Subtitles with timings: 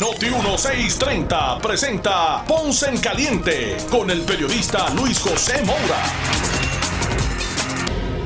[0.00, 6.02] Noti 1630 presenta Ponce en Caliente con el periodista Luis José Moura.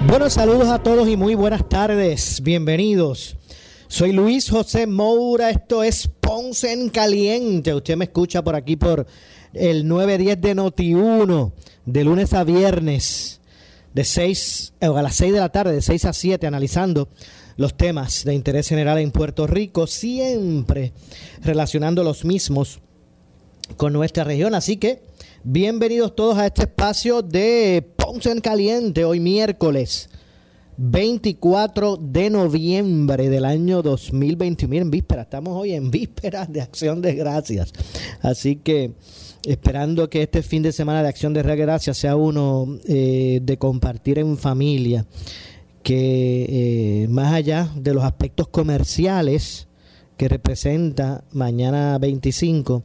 [0.07, 2.41] Buenos saludos a todos y muy buenas tardes.
[2.45, 3.37] Bienvenidos.
[3.89, 5.51] Soy Luis José Moura.
[5.51, 7.75] Esto es Ponce en Caliente.
[7.75, 9.05] Usted me escucha por aquí por
[9.53, 11.53] el 910 de Noti1,
[11.87, 13.41] de lunes a viernes,
[13.93, 17.09] de 6 eh, a las 6 de la tarde, de 6 a 7, analizando
[17.57, 20.93] los temas de interés general en Puerto Rico, siempre
[21.43, 22.81] relacionando los mismos
[23.77, 24.55] con nuestra región.
[24.55, 25.03] Así que
[25.43, 30.09] bienvenidos todos a este espacio de Ponce en Caliente, hoy miércoles
[30.77, 34.71] 24 de noviembre del año 2021.
[34.71, 37.73] Miren, víspera, estamos hoy en vísperas de acción de gracias.
[38.21, 38.93] Así que
[39.45, 44.19] esperando que este fin de semana de Acción de Gracias sea uno eh, de compartir
[44.19, 45.05] en familia,
[45.85, 49.69] que eh, más allá de los aspectos comerciales
[50.17, 52.83] que representa mañana 25,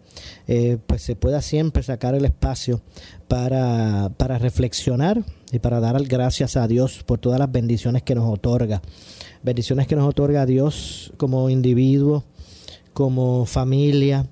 [0.48, 2.82] eh, pues se pueda siempre sacar el espacio
[3.28, 8.32] para, para reflexionar y para dar gracias a Dios por todas las bendiciones que nos
[8.32, 8.82] otorga.
[9.44, 12.26] Bendiciones que nos otorga Dios como individuo,
[12.94, 14.28] como familia,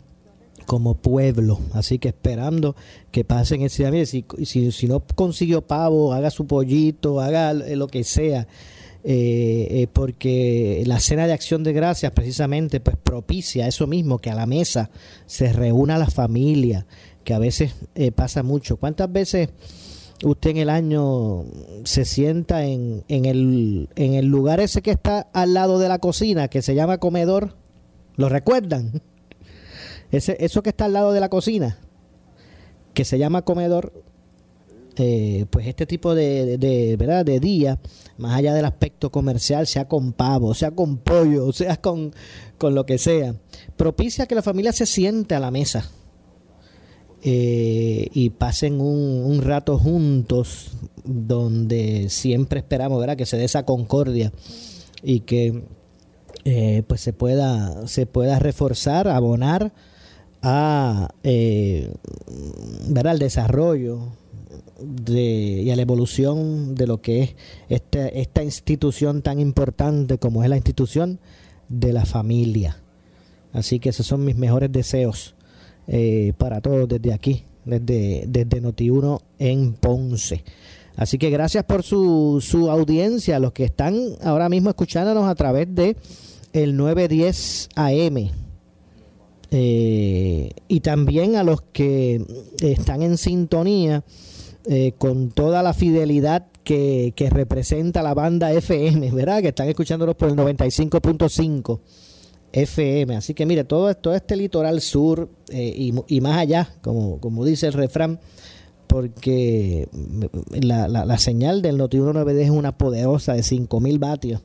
[0.68, 1.60] como pueblo.
[1.74, 2.76] Así que esperando
[3.10, 4.06] que pasen ese día.
[4.06, 8.48] Si, si, si, no consiguió pavo, haga su pollito, haga lo que sea.
[9.04, 14.30] Eh, eh, porque la cena de acción de gracias precisamente pues propicia eso mismo, que
[14.30, 14.90] a la mesa
[15.26, 16.86] se reúna la familia,
[17.24, 18.76] que a veces eh, pasa mucho.
[18.76, 19.50] ¿Cuántas veces
[20.24, 21.46] usted en el año
[21.86, 26.00] se sienta en, en, el, en el lugar ese que está al lado de la
[26.00, 27.56] cocina, que se llama comedor?
[28.18, 29.02] ¿Lo recuerdan?
[30.12, 31.78] Ese, eso que está al lado de la cocina,
[32.94, 33.92] que se llama comedor,
[34.96, 37.24] eh, pues este tipo de, de, ¿verdad?
[37.24, 37.80] de día,
[38.18, 42.14] más allá del aspecto comercial, sea con pavo, sea con pollo, sea con,
[42.58, 43.36] con lo que sea,
[43.76, 45.92] propicia que la familia se siente a la mesa
[47.22, 50.72] eh, y pasen un, un, rato juntos
[51.04, 53.18] donde siempre esperamos ¿verdad?
[53.18, 54.32] que se dé esa concordia
[55.04, 55.64] y que
[56.46, 59.74] eh, pues se pueda, se pueda reforzar, abonar
[60.50, 61.92] a eh,
[62.88, 64.14] ver al desarrollo
[64.80, 65.22] de,
[65.66, 67.36] y a la evolución de lo que es
[67.68, 71.20] esta, esta institución tan importante como es la institución
[71.68, 72.78] de la familia.
[73.52, 75.36] Así que esos son mis mejores deseos
[75.86, 80.46] eh, para todos desde aquí, desde, desde Noti1 en Ponce.
[80.96, 85.76] Así que gracias por su, su audiencia, los que están ahora mismo escuchándonos a través
[85.76, 85.98] de
[86.54, 88.47] el 910 AM
[89.52, 92.22] eh, y también a los que
[92.62, 94.04] están en sintonía
[94.66, 99.42] eh, con toda la fidelidad que, representa la banda FM, ¿verdad?
[99.42, 101.80] Que están escuchándolos por el 95.5
[102.52, 103.16] FM.
[103.16, 107.68] Así que mire, todo, todo este litoral sur eh, y, más allá, como, como dice
[107.68, 108.20] el refrán,
[108.88, 109.88] porque
[110.62, 114.42] la, la, la señal del Noti 192 es una poderosa de 5.000 vatios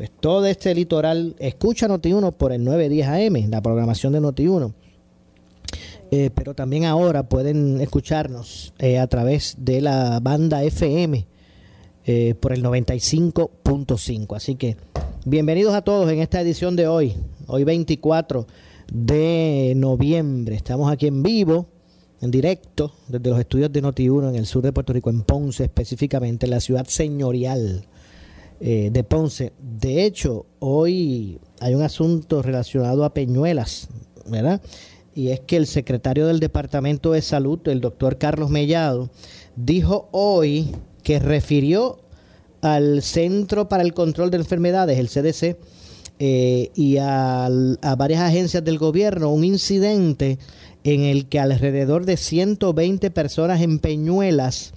[0.00, 4.72] pues todo este litoral escucha Noti1 por el 910 AM, la programación de Noti1.
[6.10, 11.26] Eh, pero también ahora pueden escucharnos eh, a través de la banda FM
[12.06, 14.34] eh, por el 95.5.
[14.34, 14.78] Así que
[15.26, 17.14] bienvenidos a todos en esta edición de hoy,
[17.46, 18.46] hoy 24
[18.90, 20.56] de noviembre.
[20.56, 21.66] Estamos aquí en vivo,
[22.22, 25.64] en directo, desde los estudios de Noti1 en el sur de Puerto Rico, en Ponce
[25.64, 27.86] específicamente, en la ciudad señorial
[28.60, 29.54] eh, de Ponce.
[29.58, 33.88] De hecho, hoy hay un asunto relacionado a Peñuelas,
[34.26, 34.60] ¿verdad?
[35.14, 39.10] Y es que el secretario del Departamento de Salud, el doctor Carlos Mellado,
[39.56, 42.00] dijo hoy que refirió
[42.60, 45.56] al Centro para el Control de Enfermedades, el CDC,
[46.18, 50.38] eh, y a, a varias agencias del gobierno un incidente
[50.84, 54.74] en el que alrededor de 120 personas en Peñuelas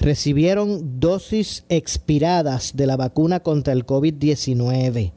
[0.00, 5.12] recibieron dosis expiradas de la vacuna contra el COVID-19.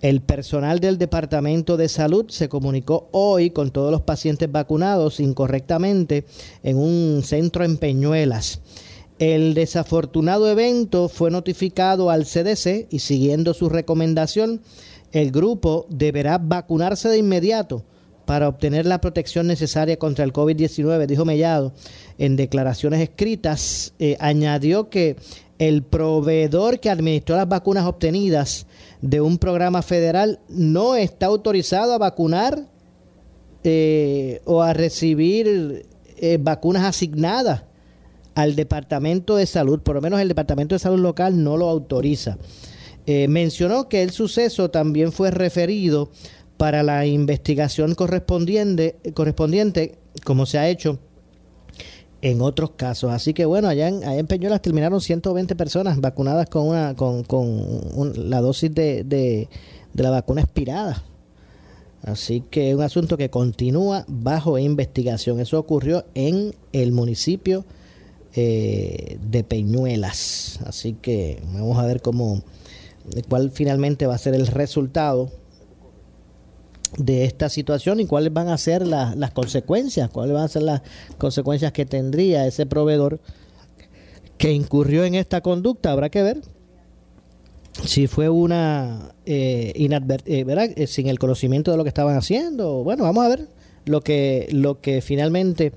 [0.00, 6.24] El personal del Departamento de Salud se comunicó hoy con todos los pacientes vacunados incorrectamente
[6.62, 8.60] en un centro en Peñuelas.
[9.18, 14.60] El desafortunado evento fue notificado al CDC y siguiendo su recomendación,
[15.12, 17.84] el grupo deberá vacunarse de inmediato
[18.32, 21.74] para obtener la protección necesaria contra el COVID-19, dijo Mellado
[22.16, 23.92] en declaraciones escritas.
[23.98, 25.16] Eh, añadió que
[25.58, 28.66] el proveedor que administró las vacunas obtenidas
[29.02, 32.68] de un programa federal no está autorizado a vacunar
[33.64, 35.84] eh, o a recibir
[36.16, 37.64] eh, vacunas asignadas
[38.34, 42.38] al Departamento de Salud, por lo menos el Departamento de Salud local no lo autoriza.
[43.04, 46.10] Mencionó que el suceso también fue referido
[46.62, 51.00] para la investigación correspondiente, correspondiente como se ha hecho
[52.20, 53.10] en otros casos.
[53.10, 58.40] Así que bueno, allá en, Peñuelas terminaron 120 personas vacunadas con una con, con la
[58.40, 59.48] dosis de, de,
[59.92, 61.02] de la vacuna expirada.
[62.04, 65.40] Así que es un asunto que continúa bajo investigación.
[65.40, 67.64] Eso ocurrió en el municipio
[68.36, 70.60] eh, de Peñuelas.
[70.64, 72.40] Así que vamos a ver cómo,
[73.28, 75.41] cuál finalmente va a ser el resultado
[76.98, 80.82] de esta situación y cuáles van a ser las consecuencias, cuáles van a ser las
[81.18, 83.20] consecuencias que tendría ese proveedor
[84.36, 85.92] que incurrió en esta conducta.
[85.92, 86.42] Habrá que ver
[87.84, 90.72] si fue una eh, eh.
[90.76, 92.84] Eh, sin el conocimiento de lo que estaban haciendo.
[92.84, 93.48] Bueno, vamos a ver
[93.84, 95.72] lo que lo que finalmente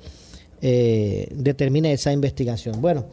[0.61, 2.81] eh, determine esa investigación.
[2.81, 3.05] Bueno,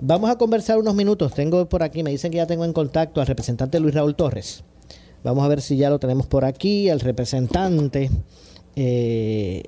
[0.00, 1.34] vamos a conversar unos minutos.
[1.34, 4.64] Tengo por aquí, me dicen que ya tengo en contacto al representante Luis Raúl Torres.
[5.24, 8.10] Vamos a ver si ya lo tenemos por aquí, al representante,
[8.76, 9.62] eh,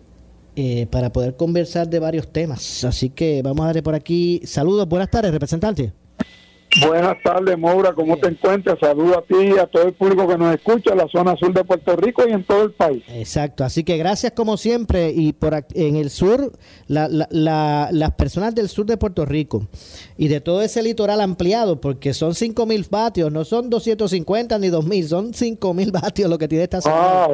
[0.55, 2.85] eh, para poder conversar de varios temas.
[2.85, 4.43] Así que vamos a darle por aquí.
[4.45, 5.93] Saludos, buenas tardes, representante.
[6.81, 7.95] Buenas tardes, Moura.
[7.95, 8.79] ¿Cómo te encuentras?
[8.79, 11.53] Saludo a ti y a todo el público que nos escucha en la zona sur
[11.53, 13.03] de Puerto Rico y en todo el país.
[13.09, 13.65] Exacto.
[13.65, 15.11] Así que gracias como siempre.
[15.11, 16.53] Y por en el sur,
[16.89, 19.67] las personas del sur de Puerto Rico
[20.17, 24.69] y de todo ese litoral ampliado, porque son 5 mil vatios, no son 250 ni
[24.69, 27.27] 2.000, son 5 mil vatios lo que tiene esta zona.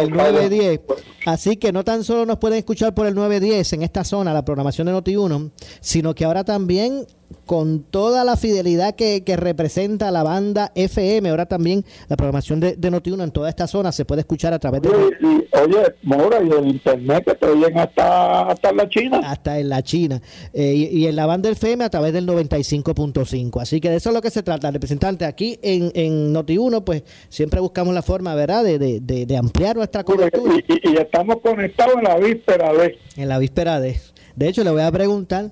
[0.00, 0.80] el 910.
[1.26, 4.44] Así que no tan solo nos pueden escuchar por el 910 en esta zona, la
[4.44, 5.50] programación de Noti1,
[5.80, 7.06] sino que ahora también
[7.46, 11.28] con toda la fidelidad que, que, representa la banda FM.
[11.28, 14.58] Ahora también la programación de, de Noti1 en toda esta zona se puede escuchar a
[14.58, 14.88] través de...
[14.90, 19.20] oye, Mora, y el internet que te oyen hasta, hasta en la China.
[19.24, 20.20] Hasta en la China.
[20.52, 23.60] Eh, y, en la banda FM a través del 95.5.
[23.60, 25.24] Así que de eso es lo que se trata, representante.
[25.24, 30.04] Aquí en, en Noti1, pues siempre buscamos la forma, ¿verdad?, de, de, de ampliar nuestra
[30.04, 30.54] cobertura.
[30.68, 32.98] Y, y, estamos conectados en la víspera de...
[33.16, 34.00] En la víspera de...
[34.34, 35.50] De hecho, le voy a preguntar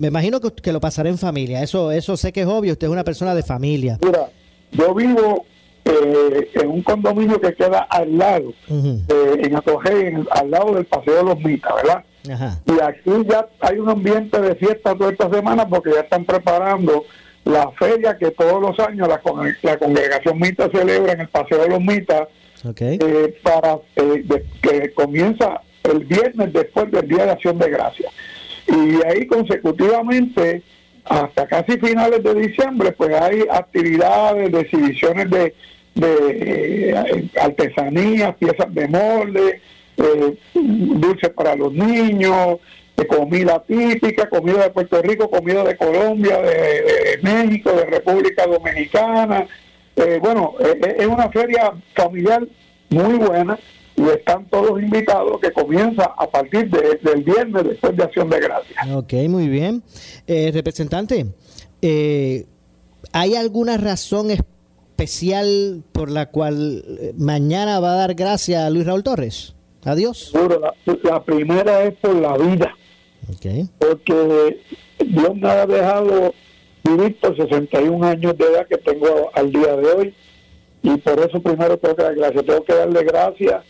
[0.00, 1.62] me imagino que, lo pasará en familia.
[1.62, 2.72] Eso eso sé que es obvio.
[2.72, 3.98] Usted es una persona de familia.
[4.00, 4.30] Mira,
[4.72, 5.44] yo vivo
[5.84, 11.16] eh, en un condominio que queda al lado, eh, en Atoje, al lado del Paseo
[11.16, 12.04] de los Mitas, ¿verdad?
[12.66, 17.04] Y aquí ya hay un ambiente de fiesta toda esta semana porque ya están preparando
[17.44, 19.20] la feria que todos los años la,
[19.62, 22.26] la congregación Mita celebra en el Paseo de los Mitas
[22.64, 28.12] eh, para que comienza el viernes después del Día de Acción de Gracias
[28.70, 30.62] y ahí consecutivamente
[31.04, 35.54] hasta casi finales de diciembre pues hay actividades de exhibiciones de,
[35.94, 39.60] de eh, artesanías, piezas de molde,
[39.96, 42.58] eh, dulces para los niños,
[42.96, 49.46] de comida típica, comida de Puerto Rico, comida de Colombia, de, México, de República Dominicana.
[49.96, 52.46] Eh, bueno, es una feria familiar
[52.90, 53.58] muy buena
[54.00, 58.90] y están todos invitados que comienza a partir del viernes después de Acción de Gracias.
[58.94, 59.82] Ok, muy bien.
[60.26, 61.26] Eh, representante,
[61.82, 62.46] eh,
[63.12, 68.86] ¿hay alguna razón especial por la cual eh, mañana va a dar gracias a Luis
[68.86, 69.54] Raúl Torres?
[69.84, 70.32] Adiós.
[70.34, 72.74] La, la primera es por la vida.
[73.36, 73.68] Okay.
[73.78, 74.60] Porque
[74.98, 76.34] Dios me ha dejado
[76.84, 80.14] vivir por 61 años de edad que tengo al día de hoy
[80.82, 82.44] y por eso primero tengo que dar gracias.
[82.44, 83.62] Tengo que darle gracias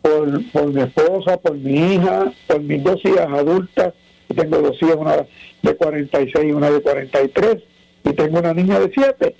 [0.00, 3.94] por, por mi esposa, por mi hija, por mis dos hijas adultas.
[4.34, 5.26] Tengo dos hijas, una
[5.62, 7.56] de 46 y una de 43.
[8.04, 9.36] Y tengo una niña de 7.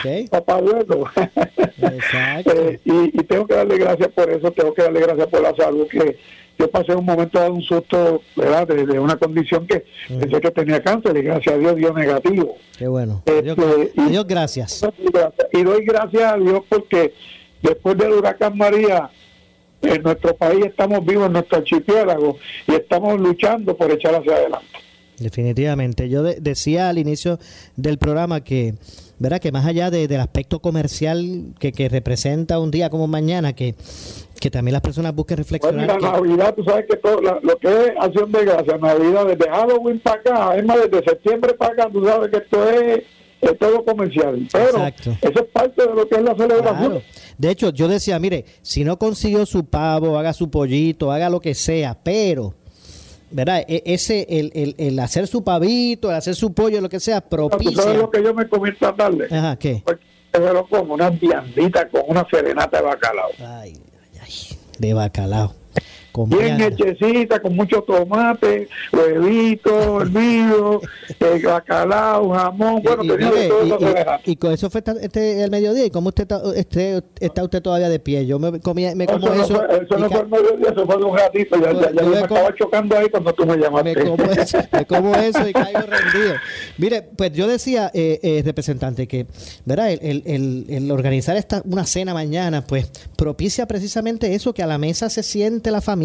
[0.00, 0.26] Okay.
[0.30, 1.04] Papá abuelo.
[1.16, 5.54] eh, y, y, tengo que darle gracias por eso, tengo que darle gracias por la
[5.54, 6.18] salud que
[6.58, 8.68] yo pasé un momento de un susto, ¿verdad?
[8.68, 10.18] De, una condición que mm.
[10.18, 12.56] pensé que tenía cáncer y gracias a Dios dio negativo.
[12.78, 13.22] Qué bueno.
[13.26, 14.86] Dios, este, Dios gracias.
[15.52, 17.12] Y doy gracias a Dios porque
[17.62, 19.10] después del huracán María,
[19.84, 24.68] en nuestro país estamos vivos, en nuestro archipiélago, y estamos luchando por echar hacia adelante.
[25.18, 26.08] Definitivamente.
[26.08, 27.38] Yo decía al inicio
[27.76, 28.74] del programa que,
[29.18, 29.40] ¿verdad?
[29.40, 33.74] que más allá del aspecto comercial que, que, representa un día como mañana, que,
[34.40, 35.86] que también las personas busquen reflexionar.
[35.86, 39.50] Bueno, la Navidad, tú sabes que todo, lo que es acción de gracias, Navidad, desde
[39.50, 43.04] Halloween para acá, es más, desde septiembre para acá, tú sabes que esto es
[43.46, 44.48] es todo comercial.
[44.52, 47.02] Pero eso es parte de lo que es la celebración.
[47.38, 51.40] De hecho, yo decía, mire, si no consiguió su pavo, haga su pollito, haga lo
[51.40, 52.54] que sea, pero
[53.30, 53.64] ¿verdad?
[53.66, 57.20] E, ese, el, el, el, hacer su pavito, el hacer su pollo, lo que sea,
[57.20, 57.82] propicia.
[57.82, 59.26] ¿Sabes lo que yo me comí esta tarde?
[59.30, 59.82] Ajá, ¿qué?
[59.84, 59.98] Pues,
[60.32, 63.30] yo como una viandita con una serenata de bacalao.
[63.38, 63.76] Ay,
[64.20, 65.63] ay, de bacalao
[66.26, 70.80] bien hechecita, con mucho tomate, huevito, hervido,
[71.20, 73.78] eh, bacalao, jamón, bueno, y, tenía y, todo
[74.24, 77.60] y, y, con eso fue este, el mediodía, ¿y cómo usted está, este, está usted
[77.62, 78.26] todavía de pie?
[78.26, 79.42] Yo me comí, me como eso.
[79.44, 81.90] Eso, no fue, eso no fue el mediodía, eso fue de un ratito, ya, ya,
[81.92, 83.94] ya me, me estaba chocando ahí cuando tú me llamaste.
[83.96, 86.34] Me como eso, me como eso y caigo rendido.
[86.78, 89.26] Mire, pues yo decía, eh, eh, representante, que,
[89.64, 89.90] ¿verdad?
[89.90, 94.78] El, el, el, organizar esta, una cena mañana, pues propicia precisamente eso, que a la
[94.78, 96.03] mesa se siente la familia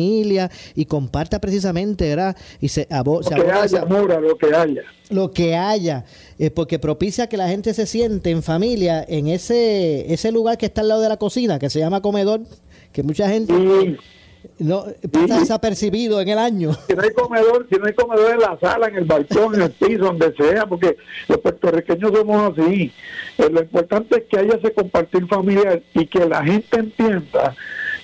[0.75, 2.35] y comparta precisamente, ¿verdad?
[2.59, 4.83] Y se, lo que haya, lo que haya.
[5.09, 6.05] Lo que haya,
[6.37, 10.67] eh, porque propicia que la gente se siente en familia en ese, ese lugar que
[10.67, 12.41] está al lado de la cocina, que se llama comedor,
[12.91, 13.97] que mucha gente...
[14.59, 16.71] no pasa desapercibido en el año.
[16.87, 19.63] Si no hay comedor, si no hay comedor en la sala, en el balcón, en
[19.63, 20.95] el piso, donde sea, porque
[21.27, 22.93] los puertorriqueños somos así.
[23.37, 27.55] Eh, lo importante es que haya ese compartir familiar y que la gente entienda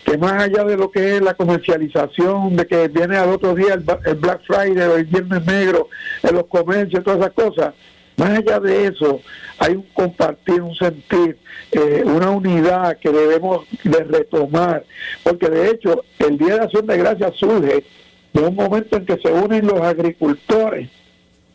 [0.05, 3.73] que más allá de lo que es la comercialización, de que viene al otro día
[3.73, 5.89] el, Black Friday o el Viernes Negro
[6.21, 7.73] en los comercios, todas esas cosas,
[8.15, 9.19] más allá de eso,
[9.57, 11.37] hay un compartir, un sentir,
[11.71, 14.85] eh, una unidad que debemos de retomar,
[15.23, 17.83] porque de hecho el Día de Acción de Gracias surge
[18.31, 20.89] de un momento en que se unen los agricultores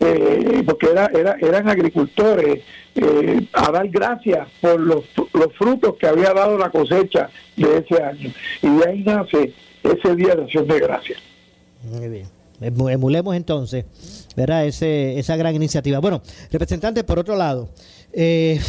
[0.01, 2.63] eh, porque era, era, eran agricultores,
[2.95, 8.03] eh, a dar gracias por los, los frutos que había dado la cosecha de ese
[8.03, 8.33] año.
[8.63, 9.53] Y de ahí nace
[9.83, 11.19] ese Día de Acción de Gracias.
[11.83, 12.27] Muy bien.
[12.61, 13.87] Emulemos entonces,
[14.37, 14.67] ¿verdad?
[14.67, 15.99] Ese, esa gran iniciativa.
[15.99, 17.71] Bueno, representante, por otro lado,
[18.13, 18.61] eh,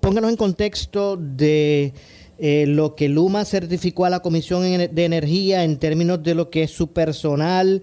[0.00, 1.94] pónganos en contexto de
[2.38, 6.64] eh, lo que Luma certificó a la Comisión de Energía en términos de lo que
[6.64, 7.82] es su personal,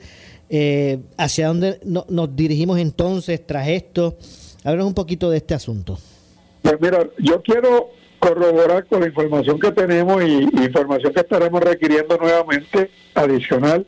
[0.54, 4.18] eh, ¿Hacia dónde nos dirigimos entonces tras esto?
[4.66, 5.98] Háblanos un poquito de este asunto.
[6.62, 7.90] Pues mira, yo quiero
[8.20, 13.88] corroborar con la información que tenemos y, información que estaremos requiriendo nuevamente adicional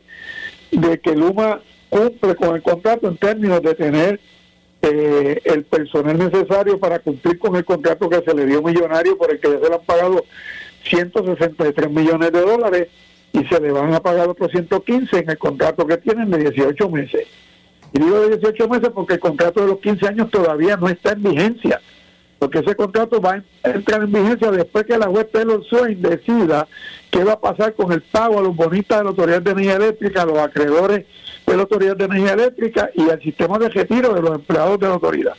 [0.70, 4.20] de que Luma cumple con el contrato en términos de tener
[4.80, 9.30] eh, el personal necesario para cumplir con el contrato que se le dio millonario por
[9.30, 10.24] el que ya se le han pagado
[10.84, 12.88] 163 millones de dólares
[13.34, 16.88] y se le van a pagar otros 115 en el contrato que tienen de 18
[16.88, 17.26] meses.
[17.92, 21.12] Y digo de 18 meses porque el contrato de los 15 años todavía no está
[21.12, 21.80] en vigencia,
[22.38, 26.68] porque ese contrato va a entrar en vigencia después que la juez Taylor Swain decida
[27.14, 29.76] qué va a pasar con el pago a los bonistas de la Autoridad de Energía
[29.76, 31.06] Eléctrica, a los acreedores
[31.46, 34.88] de la Autoridad de Energía Eléctrica y al sistema de retiro de los empleados de
[34.88, 35.34] la autoridad.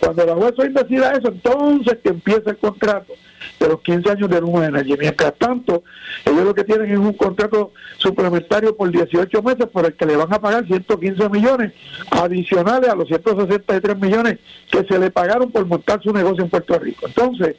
[0.00, 3.12] Cuando la juez Swain decida eso, entonces que empieza el contrato
[3.60, 4.96] de los 15 años de Luma Energy.
[4.98, 5.84] Mientras tanto,
[6.24, 10.16] ellos lo que tienen es un contrato suplementario por 18 meses por el que le
[10.16, 11.72] van a pagar 115 millones
[12.10, 16.76] adicionales a los 163 millones que se le pagaron por montar su negocio en Puerto
[16.76, 17.06] Rico.
[17.06, 17.54] Entonces,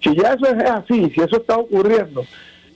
[0.00, 2.24] si ya eso es así, si eso está ocurriendo,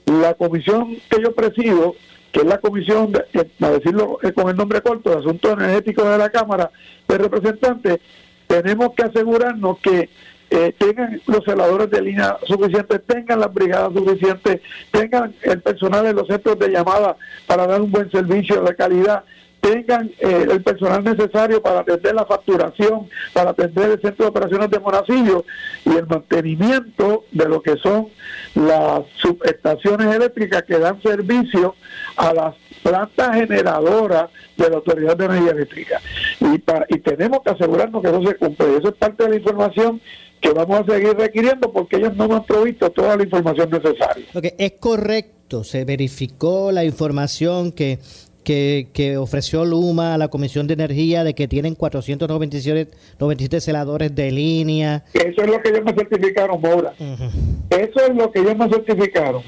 [0.05, 1.95] la comisión que yo presido,
[2.31, 6.09] que es la comisión, de, para decirlo eh, con el nombre corto, de Asuntos Energéticos
[6.09, 6.71] de la Cámara
[7.07, 7.99] de Representantes,
[8.47, 10.09] tenemos que asegurarnos que
[10.49, 16.15] eh, tengan los celadores de línea suficientes, tengan las brigadas suficientes, tengan el personal en
[16.15, 17.15] los centros de llamada
[17.47, 19.23] para dar un buen servicio de calidad,
[19.63, 24.69] tengan eh, el personal necesario para atender la facturación, para atender el centro de operaciones
[24.69, 25.45] de Monacillo
[25.85, 28.09] y el mantenimiento de lo que son
[28.55, 31.75] las subestaciones eléctricas que dan servicio
[32.17, 36.01] a las plantas generadoras de la Autoridad de Energía Eléctrica.
[36.41, 36.55] Y,
[36.95, 38.77] y tenemos que asegurarnos que eso se cumple.
[38.77, 40.01] Eso es parte de la información
[40.41, 44.25] que vamos a seguir requiriendo porque ellos no nos han provisto toda la información necesaria.
[44.33, 47.99] Okay, es correcto, se verificó la información que,
[48.43, 54.31] que, ofreció Luma a la Comisión de Energía de que tienen 497 97 celadores de
[54.31, 55.03] línea.
[55.13, 56.93] Eso es lo que ellos me certificaron, Mora.
[57.69, 59.41] Eso es lo que ellos me certificaron.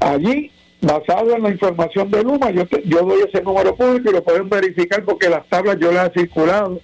[0.00, 4.22] Allí, basado en la información de Luma, yo, yo doy ese número público y lo
[4.22, 6.80] pueden verificar porque las tablas yo las he circulado.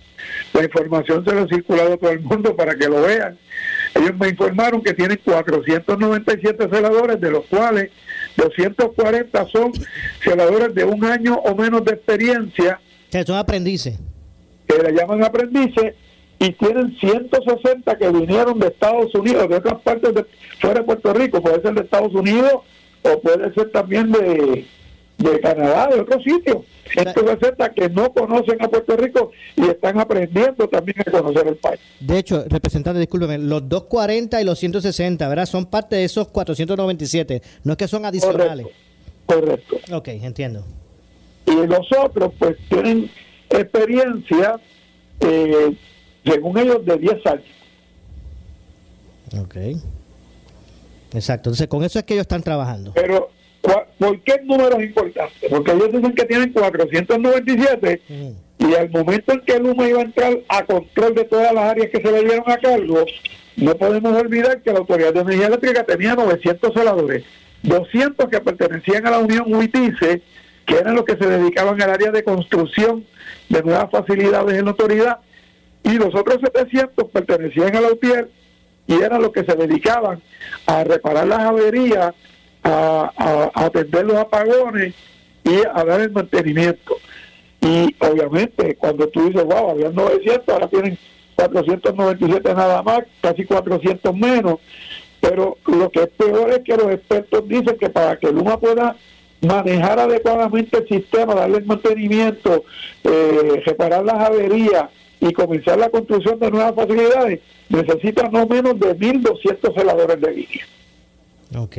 [0.52, 3.38] La información se la ha circulado a todo el mundo para que lo vean
[3.94, 7.90] ellos me informaron que tienen 497 celadores, de los cuales
[8.38, 9.72] 240 son
[10.22, 12.80] celadores de un año o menos de experiencia.
[13.10, 13.98] Que son aprendices.
[14.66, 15.94] Que le llaman aprendices
[16.38, 20.24] y tienen 160 que vinieron de Estados Unidos, de otras partes de
[20.60, 22.62] fuera de Puerto Rico, puede ser de Estados Unidos
[23.02, 24.66] o puede ser también de,
[25.18, 26.58] de Canadá, de otros sitios.
[26.84, 31.56] Gente receta que no conocen a Puerto Rico y están aprendiendo también a conocer el
[31.56, 31.80] país.
[32.00, 35.46] De hecho, representante, discúlpeme, los 240 y los 160, ¿verdad?
[35.46, 38.68] Son parte de esos 497, no es que son adicionales.
[39.26, 39.76] Correcto.
[39.92, 40.64] Ok, entiendo.
[41.46, 43.10] Y los otros, pues, tienen
[43.50, 44.58] experiencia,
[45.20, 45.76] eh,
[46.24, 47.44] según ellos, de 10 años.
[49.38, 49.56] Ok.
[51.12, 51.50] Exacto.
[51.50, 52.92] Entonces, con eso es que ellos están trabajando.
[52.94, 53.30] Pero,
[53.98, 55.48] ¿por qué el número es importante?
[55.48, 58.02] Porque ellos dicen que tienen 497
[58.58, 61.64] y al momento en que el Luma iba a entrar a control de todas las
[61.64, 63.04] áreas que se le dieron a cargo,
[63.56, 67.24] no podemos olvidar que la Autoridad de Energía Eléctrica tenía 900 celadores,
[67.62, 70.22] 200 que pertenecían a la Unión UITICE,
[70.66, 73.04] que eran los que se dedicaban al área de construcción
[73.48, 75.18] de nuevas facilidades en la autoridad,
[75.84, 78.28] y los otros 700 pertenecían a la UTIER
[78.86, 80.20] y eran los que se dedicaban
[80.66, 82.14] a reparar las averías,
[82.62, 84.94] a, atender los apagones
[85.44, 86.96] y a dar el mantenimiento.
[87.60, 90.98] Y obviamente cuando tú dices, wow, había 900, ahora tienen
[91.36, 94.58] 497 nada más, casi 400 menos,
[95.20, 98.96] pero lo que es peor es que los expertos dicen que para que Luma pueda
[99.40, 102.64] manejar adecuadamente el sistema, darle el mantenimiento,
[103.04, 108.96] eh, reparar las averías y comenzar la construcción de nuevas facilidades, necesita no menos de
[108.96, 110.66] 1.200 celadores de línea.
[111.56, 111.76] Ok.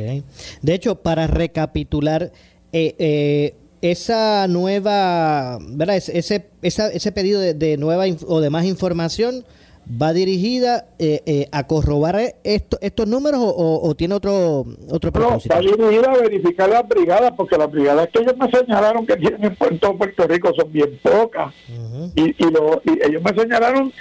[0.62, 2.32] De hecho, para recapitular,
[2.72, 5.96] eh, eh, esa nueva, ¿verdad?
[5.96, 9.44] Ese, ese pedido de, nueva o de más información
[9.90, 15.54] va dirigida eh, a corroborar esto, estos números o, tiene otro otro propósito?
[15.54, 19.16] No, está dirigida a verificar las brigadas, porque las brigadas que ellos me señalaron que
[19.16, 21.52] tienen en Puerto, Puerto Rico son bien pocas.
[22.14, 23.92] y, y, lo, y ellos me señalaron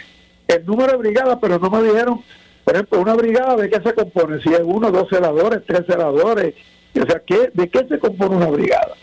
[0.48, 2.22] el número de brigadas, pero no me dijeron
[2.70, 4.40] por ejemplo, una brigada, ¿de qué se compone?
[4.44, 6.54] Si es uno, dos celadores, tres celadores.
[7.02, 8.94] O sea, ¿qué, ¿de qué se compone una brigada?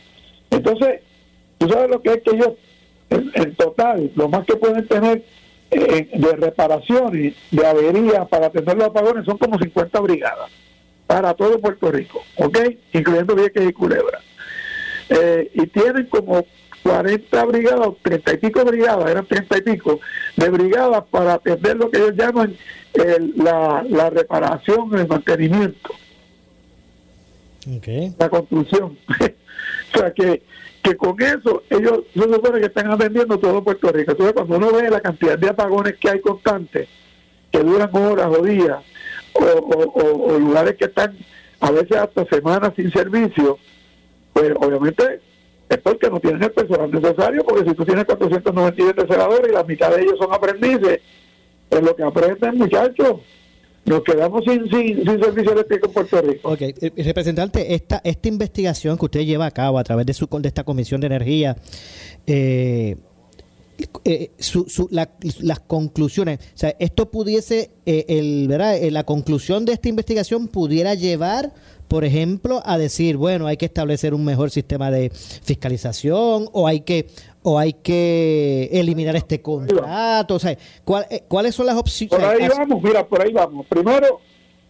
[0.52, 1.00] Entonces,
[1.58, 2.52] tú sabes lo que es que ellos,
[3.10, 5.24] en, total, lo más que pueden tener
[5.72, 10.48] eh, de reparaciones, de averías para atender los apagones, son como 50 brigadas
[11.08, 12.58] para todo Puerto Rico, ¿ok?
[12.92, 14.20] Incluyendo Vieques y Culebra.
[15.08, 16.46] Eh, y tienen como
[16.86, 20.00] 40 brigadas, 30 y pico brigadas, eran 30 y pico,
[20.36, 22.56] de brigadas para atender lo que ellos llaman
[23.36, 25.90] la, la reparación, el mantenimiento.
[28.18, 28.96] La construcción.
[29.94, 30.42] o sea que,
[30.82, 34.12] que con eso ellos se supone que están atendiendo todo Puerto Rico.
[34.12, 36.88] Entonces cuando uno ve la cantidad de apagones que hay constantes,
[37.50, 38.78] que duran horas o días,
[39.32, 41.16] o, o lugares que están
[41.60, 43.58] a veces hasta semanas sin servicio,
[44.32, 45.20] pues obviamente
[45.68, 49.64] es porque no tienen el personal necesario, porque si tú tienes 497 celadores y la
[49.64, 51.00] mitad de ellos son aprendices,
[51.70, 53.20] es lo que aprenden muchachos.
[53.84, 56.50] Nos quedamos sin, sin, sin servicio eléctrico en Puerto Rico.
[56.50, 60.26] Ok, eh, representante, esta, esta investigación que usted lleva a cabo a través de, su,
[60.26, 61.56] de esta Comisión de Energía,
[62.26, 62.96] eh,
[64.04, 68.78] eh, su, las conclusiones, o sea, esto pudiese, el, ¿verdad?
[68.90, 71.52] la conclusión de esta investigación pudiera llevar
[71.88, 76.80] por ejemplo, a decir, bueno, hay que establecer un mejor sistema de fiscalización o hay
[76.80, 77.06] que
[77.42, 80.58] o hay que eliminar este contrato, o sea, eh,
[81.28, 82.18] ¿cuáles son las opciones?
[82.18, 83.66] Por ahí vamos, mira, por ahí vamos.
[83.66, 84.20] Primero,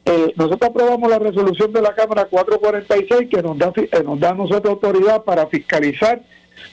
[0.05, 4.31] eh, nosotros aprobamos la resolución de la Cámara 446 que nos da, eh, nos da
[4.31, 6.21] a nosotros autoridad para fiscalizar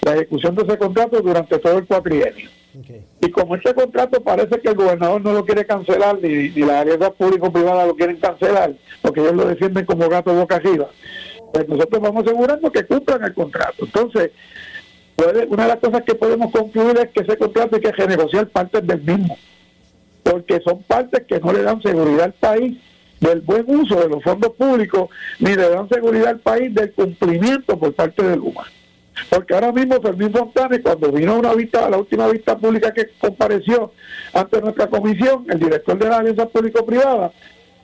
[0.01, 2.49] la ejecución de ese contrato durante todo el cuatrienio.
[3.21, 6.77] Y como este contrato parece que el gobernador no lo quiere cancelar, ni, ni las
[6.77, 10.89] áreas público-privadas lo quieren cancelar, porque ellos lo defienden como gato boca arriba,
[11.53, 13.85] pues nosotros vamos asegurando que cumplan el contrato.
[13.85, 14.31] Entonces,
[15.15, 18.47] puede, una de las cosas que podemos concluir es que ese contrato hay que renegociar
[18.47, 19.37] partes del mismo,
[20.23, 22.77] porque son partes que no le dan seguridad al país
[23.19, 27.77] del buen uso de los fondos públicos, ni le dan seguridad al país del cumplimiento
[27.77, 28.69] por parte del humano.
[29.29, 33.91] Porque ahora mismo Fermín Fontane, cuando vino una vista, la última vista pública que compareció
[34.33, 37.31] ante nuestra comisión, el director de la alianza público-privada,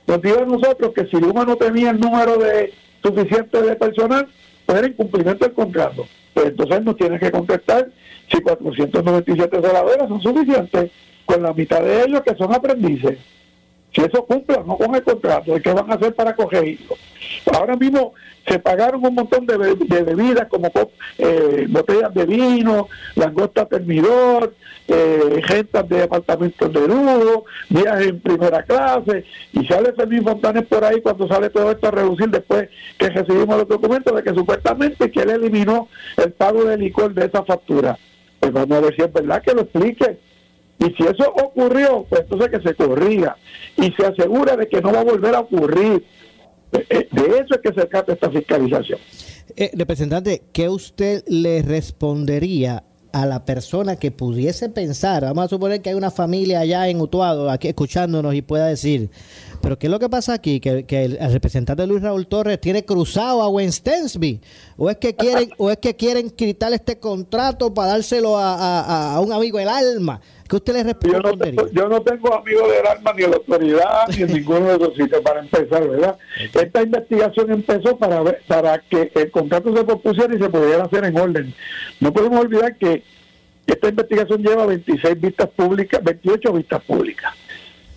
[0.06, 4.28] nos dijo a nosotros que si Luma no tenía el número de suficiente de personal,
[4.66, 6.06] pues era incumplimiento del contrato.
[6.34, 7.88] Pues entonces nos tiene que contestar
[8.30, 10.90] si 497 celadores son suficientes,
[11.24, 13.18] con la mitad de ellos que son aprendices.
[13.92, 16.96] Si eso cumple no con el contrato, ¿qué van a hacer para cogerlo?
[17.52, 18.12] Ahora mismo
[18.46, 20.70] se pagaron un montón de, bebidas como
[21.18, 24.54] eh, botellas de vino, langosta termidor,
[24.88, 25.40] eh,
[25.88, 31.28] de apartamentos de lujo, viajes en primera clase, y sale Fermín Fontanes por ahí cuando
[31.28, 35.30] sale todo esto a reducir después que recibimos los documentos de que supuestamente que él
[35.30, 37.98] eliminó el pago de licor de esa factura.
[38.38, 40.18] Pues vamos a ver es verdad que lo explique.
[40.80, 43.36] Y si eso ocurrió, pues entonces que se corrija
[43.76, 46.04] y se asegura de que no va a volver a ocurrir.
[46.72, 48.98] Eh, de eso es que se trata esta fiscalización.
[49.56, 55.82] Eh, representante, ¿qué usted le respondería a la persona que pudiese pensar, vamos a suponer
[55.82, 59.10] que hay una familia allá en Utuado, aquí escuchándonos y pueda decir,
[59.60, 60.60] pero ¿qué es lo que pasa aquí?
[60.60, 64.40] Que, el, representante Luis Raúl Torres tiene cruzado a Wayne Stensby,
[64.76, 69.32] o es que quieren, o es que quieren quitar este contrato para dárselo a, un
[69.32, 70.20] amigo del alma.
[70.50, 71.54] ¿Qué usted le responde?
[71.72, 74.96] Yo no, tengo, amigos del alma ni en la autoridad ni en ninguno de esos
[74.96, 76.18] sitios para empezar, ¿verdad?
[76.52, 81.04] Esta investigación empezó para ver, para que el contrato se propusiera y se pudiera hacer
[81.04, 81.54] en orden.
[82.00, 83.04] No podemos olvidar que
[83.64, 87.32] esta investigación lleva 26 vistas públicas, 28 vistas públicas.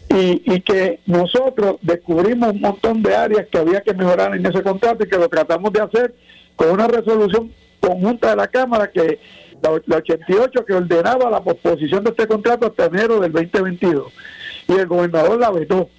[0.09, 4.61] Y, y, que nosotros descubrimos un montón de áreas que había que mejorar en ese
[4.61, 6.13] contrato y que lo tratamos de hacer
[6.55, 9.17] con una resolución conjunta de la Cámara que
[9.63, 14.11] la, 88 que ordenaba la posposición de este contrato hasta enero del 2022
[14.67, 15.89] y el gobernador la vetó.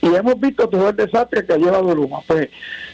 [0.00, 2.18] Y hemos visto todo el desastre que ha llevado Luma.
[2.26, 2.48] Pues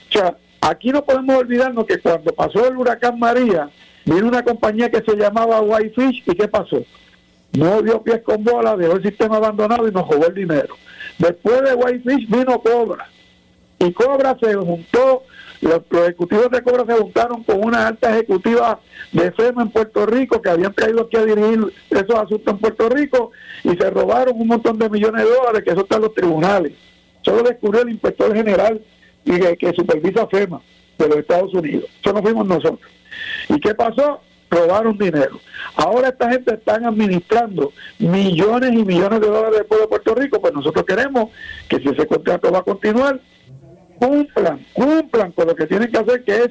[0.08, 3.70] o sea, aquí no podemos olvidarnos que cuando pasó el huracán María
[4.04, 6.82] vino una compañía que se llamaba Whitefish y ¿qué pasó?
[7.52, 10.76] no dio pies con bola, dejó el sistema abandonado y nos robó el dinero.
[11.18, 13.08] Después de Whitefish vino Cobra
[13.78, 15.22] y Cobra se juntó
[15.60, 18.80] los, ejecutivos de Cobra se juntaron con una alta ejecutiva
[19.12, 22.88] de FEMA en Puerto Rico que habían traído aquí a dirigir esos asuntos en Puerto
[22.88, 23.32] Rico
[23.64, 26.72] y se robaron un montón de millones de dólares que eso está en los tribunales.
[27.22, 28.80] Solo descubrió el inspector general
[29.24, 30.60] y que, supervisa FEMA
[30.98, 31.84] de los Estados Unidos.
[32.00, 32.90] Eso no fuimos nosotros.
[33.48, 34.20] ¿Y qué pasó?
[34.50, 35.38] robaron dinero.
[35.76, 40.40] Ahora esta gente están administrando millones y millones de dólares del pueblo de Puerto Rico,
[40.40, 41.30] pues nosotros queremos
[41.68, 43.20] que si ese contrato va a continuar,
[43.98, 46.50] cumplan, cumplan con lo que tienen que hacer, que es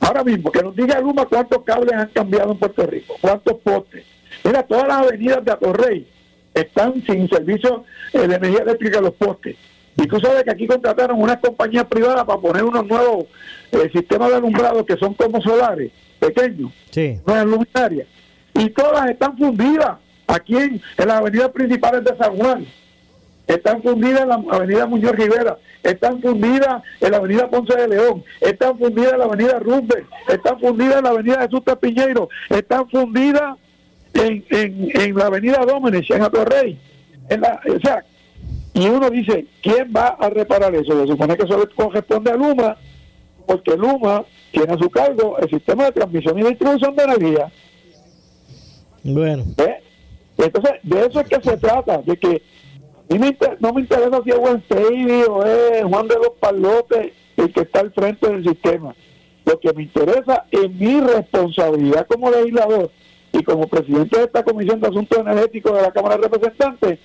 [0.00, 4.04] ahora mismo, que nos diga Luma cuántos cables han cambiado en Puerto Rico, cuántos postes.
[4.44, 6.06] Mira, todas las avenidas de Atorrey
[6.54, 9.56] están sin servicio eh, de energía eléctrica los postes.
[9.96, 13.26] Y tú sabes que aquí contrataron unas compañías privadas para poner unos nuevos
[13.72, 17.18] eh, sistemas de alumbrado que son como solares, pequeños, sí.
[17.26, 18.06] luminarias.
[18.54, 22.66] Y todas están fundidas aquí en, en las avenidas principales de San Juan
[23.46, 28.24] están fundidas en la avenida Muñoz Rivera, están fundidas en la avenida Ponce de León,
[28.40, 33.56] están fundidas en la avenida Rumbe, están fundidas en la avenida Jesús Piñeiro, están fundidas
[34.14, 36.78] en, en, en la avenida Dómenes, en Atorrey.
[37.28, 38.04] En la, o sea,
[38.74, 41.00] y uno dice, ¿quién va a reparar eso?
[41.00, 42.76] Se supone que eso le corresponde a Luma,
[43.46, 47.52] porque Luma tiene a su cargo el sistema de transmisión y distribución de energía.
[49.02, 49.44] Bueno.
[50.36, 52.42] Entonces, de eso es que se trata, de que
[53.08, 54.64] no me interesa si es Juan
[55.28, 58.94] o es Juan de los Palotes el que está al frente del sistema.
[59.44, 62.90] Lo que me interesa es mi responsabilidad como legislador
[63.32, 66.98] y como presidente de esta Comisión de Asuntos Energéticos de la Cámara de Representantes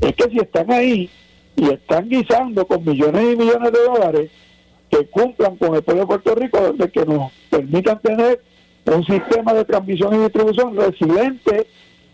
[0.00, 1.10] es que si están ahí
[1.56, 4.30] y están guisando con millones y millones de dólares,
[4.90, 8.40] que cumplan con el pueblo de Puerto Rico, de que nos permitan tener
[8.86, 11.66] un sistema de transmisión y distribución resiliente,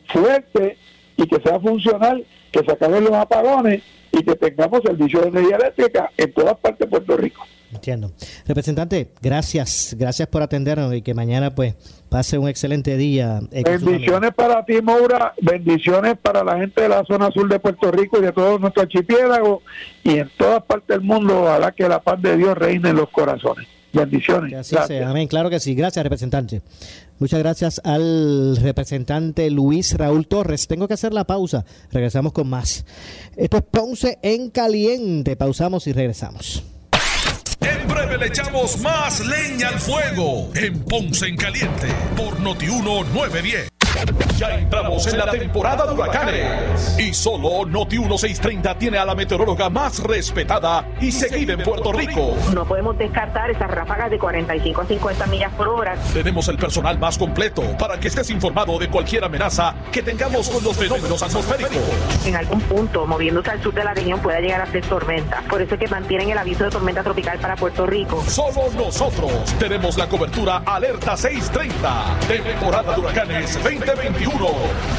[0.06, 0.76] fuerte
[1.20, 5.56] y que sea funcional que se acaben los apagones y que tengamos servicio de energía
[5.56, 7.46] eléctrica en todas partes de Puerto Rico.
[7.72, 8.10] Entiendo.
[8.46, 11.76] Representante, gracias, gracias por atendernos y que mañana pues
[12.08, 13.40] pase un excelente día.
[13.52, 18.18] Bendiciones para ti, Moura, bendiciones para la gente de la zona sur de Puerto Rico
[18.18, 19.62] y de todo nuestro archipiélago
[20.02, 23.10] y en todas partes del mundo, ojalá que la paz de Dios reine en los
[23.10, 23.68] corazones.
[23.92, 24.72] Bendiciones.
[25.04, 25.26] Amén.
[25.28, 25.74] Claro que sí.
[25.74, 26.62] Gracias, representante.
[27.20, 30.66] Muchas gracias al representante Luis Raúl Torres.
[30.66, 31.66] Tengo que hacer la pausa.
[31.92, 32.86] Regresamos con más.
[33.36, 35.36] Esto es Ponce en Caliente.
[35.36, 36.64] Pausamos y regresamos.
[37.60, 43.79] En breve le echamos más leña al fuego en Ponce en Caliente por Notiuno 910.
[44.36, 49.68] Ya entramos en la temporada de huracanes y solo Noti 1630 tiene a la meteoróloga
[49.68, 52.36] más respetada y seguida en Puerto Rico.
[52.54, 55.96] No podemos descartar esas ráfagas de 45 a 50 millas por hora.
[56.14, 60.64] Tenemos el personal más completo para que estés informado de cualquier amenaza que tengamos con
[60.64, 61.76] los fenómenos atmosféricos.
[62.24, 65.42] En algún punto, moviéndose al sur de la región, puede llegar a ser tormenta.
[65.50, 68.24] Por eso es que mantienen el aviso de tormenta tropical para Puerto Rico.
[68.26, 74.46] Solo nosotros tenemos la cobertura Alerta 630, temporada de huracanes 20 2021.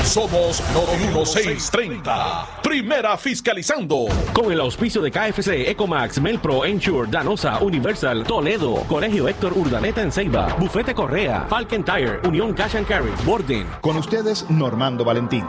[0.03, 2.47] Somos Noti 1630.
[2.61, 4.07] Primera fiscalizando.
[4.33, 10.11] Con el auspicio de KFC, Ecomax, Melpro, Ensure, Danosa, Universal, Toledo, Colegio Héctor Urdaneta en
[10.11, 13.67] Ceiba, Bufete Correa, Falcon Tire, Unión Cash and Carry, Borden.
[13.81, 15.45] Con ustedes, Normando Valentín.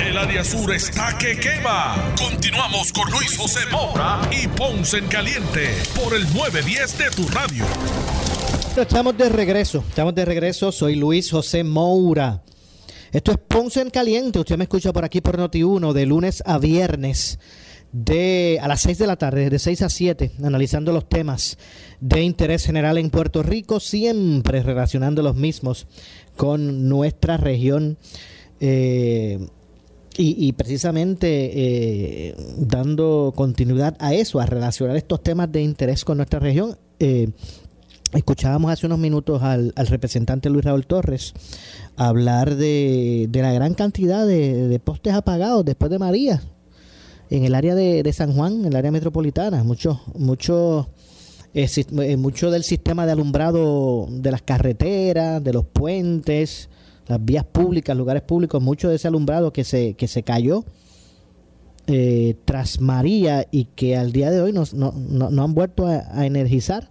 [0.00, 2.14] El área sur está que quema.
[2.16, 7.66] Continuamos con Luis José Moura y Ponce en Caliente por el 910 de tu radio.
[8.76, 10.72] Estamos de regreso, estamos de regreso.
[10.72, 12.42] Soy Luis José Moura.
[13.12, 14.38] Esto es Ponce en Caliente.
[14.38, 17.38] Usted me escucha por aquí por Noti1 de lunes a viernes
[17.92, 21.58] de a las 6 de la tarde, de 6 a 7, analizando los temas
[22.00, 25.86] de interés general en Puerto Rico, siempre relacionando los mismos
[26.36, 27.98] con nuestra región.
[28.60, 29.38] Eh,
[30.22, 36.38] y, precisamente eh, dando continuidad a eso, a relacionar estos temas de interés con nuestra
[36.38, 37.30] región, eh,
[38.12, 41.32] escuchábamos hace unos minutos al, representante Luis Raúl Torres
[41.96, 46.42] hablar de, la gran cantidad de, postes apagados después de María
[47.30, 49.62] en el área de, San Juan, en el área metropolitana.
[49.62, 50.90] Mucho, mucho,
[51.54, 56.69] eh, mucho del sistema de alumbrado de las carreteras, de los puentes,
[57.10, 60.64] las vías públicas, lugares públicos, mucho de ese alumbrado que se, que se cayó
[61.88, 66.88] eh, tras María y que al día de hoy no, no, han vuelto a, energizar.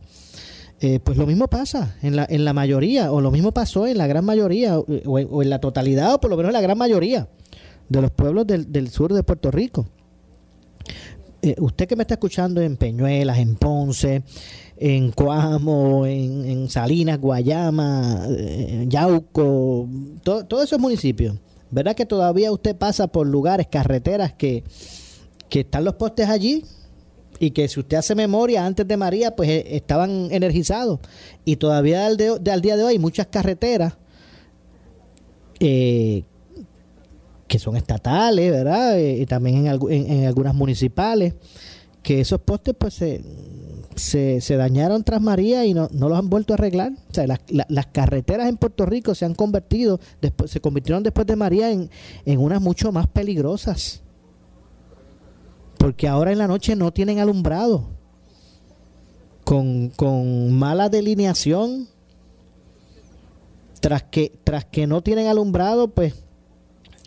[0.81, 3.97] Eh, pues lo mismo pasa en la, en la mayoría, o lo mismo pasó en
[3.97, 7.29] la gran mayoría, o, en, la totalidad, o por lo menos en la gran mayoría
[7.87, 9.87] de los pueblos del, del sur de Puerto Rico.
[11.41, 14.23] Eh, usted que me está escuchando en Peñuelas, en Ponce,
[14.77, 19.87] en Coamo, en, Salinas, Guayama, eh, Yauco,
[20.23, 21.37] todos esos municipios.
[21.71, 24.63] ¿Verdad que todavía usted pasa por lugares, carreteras que,
[25.49, 26.65] están los postes allí?
[27.39, 30.99] Y que si usted hace memoria, antes de María, pues eh, estaban energizados.
[31.45, 33.93] Y todavía al, día de hoy muchas carreteras
[37.59, 38.97] son estatales, ¿verdad?
[38.97, 41.33] y también en, algunas municipales,
[42.01, 43.21] que esos postes pues se,
[43.95, 46.93] se, dañaron tras María y no, no los han vuelto a arreglar.
[47.09, 51.35] O sea, las, carreteras en Puerto Rico se han convertido, después, se convirtieron después de
[51.35, 51.89] María en,
[52.25, 54.01] en unas mucho más peligrosas.
[55.77, 57.87] Porque ahora en la noche no tienen alumbrado.
[59.43, 61.87] Con, con mala delineación.
[63.79, 66.13] Tras que, tras que no tienen alumbrado, pues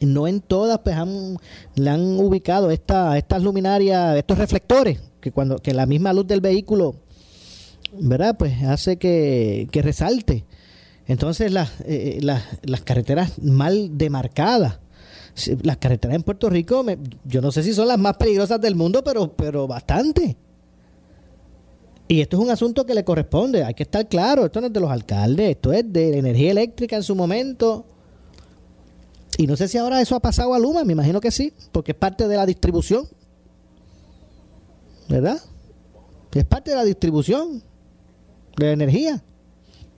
[0.07, 1.37] no en todas pues han,
[1.75, 6.41] le han ubicado esta, estas luminarias, estos reflectores que cuando que la misma luz del
[6.41, 6.97] vehículo,
[7.99, 8.37] ¿verdad?
[8.37, 10.45] Pues hace que, resalte.
[11.07, 14.79] Entonces las, eh, las, las carreteras mal demarcadas,
[15.63, 16.85] las carreteras en Puerto Rico,
[17.25, 20.37] yo no sé si son las más peligrosas del mundo, pero, pero bastante.
[22.09, 24.73] Y esto es un asunto que le corresponde, hay que estar claro, esto no es
[24.73, 27.87] de los alcaldes, esto es de energía eléctrica en su momento.
[29.39, 31.93] Y no sé si ahora eso ha pasado a Luma, me imagino que sí, porque
[31.93, 33.09] es parte de la distribución
[35.13, 35.41] ¿verdad?
[36.33, 37.63] Es parte de la distribución
[38.57, 39.23] de la energía.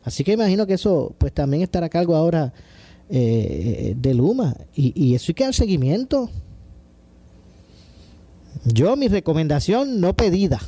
[0.03, 2.53] Así que imagino que eso pues también estará a cargo ahora
[3.09, 4.57] eh, de Luma.
[4.75, 6.31] Y, y eso hay que dar seguimiento.
[8.64, 10.61] Yo mi recomendación no pedida.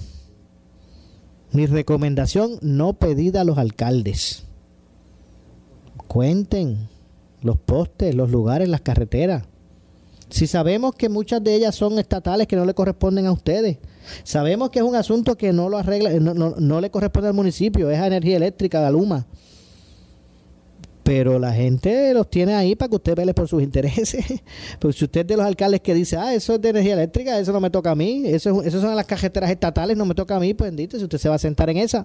[1.52, 4.44] Mi recomendación no pedida a los alcaldes.
[6.06, 6.88] Cuenten
[7.42, 9.44] los postes, los lugares, las carreteras.
[10.28, 13.78] Si sabemos que muchas de ellas son estatales que no le corresponden a ustedes,
[14.24, 17.90] sabemos que es un asunto que no lo arregla, no, no, le corresponde al municipio,
[17.90, 19.26] es a energía eléctrica, de Luma.
[21.04, 24.24] Pero la gente los tiene ahí para que usted vele por sus intereses.
[24.80, 27.38] Pues si usted es de los alcaldes que dice, ah, eso es de energía eléctrica,
[27.38, 30.34] eso no me toca a mí, eso, eso son las cajeteras estatales, no me toca
[30.34, 32.04] a mí, pues bendito, si usted se va a sentar en esa.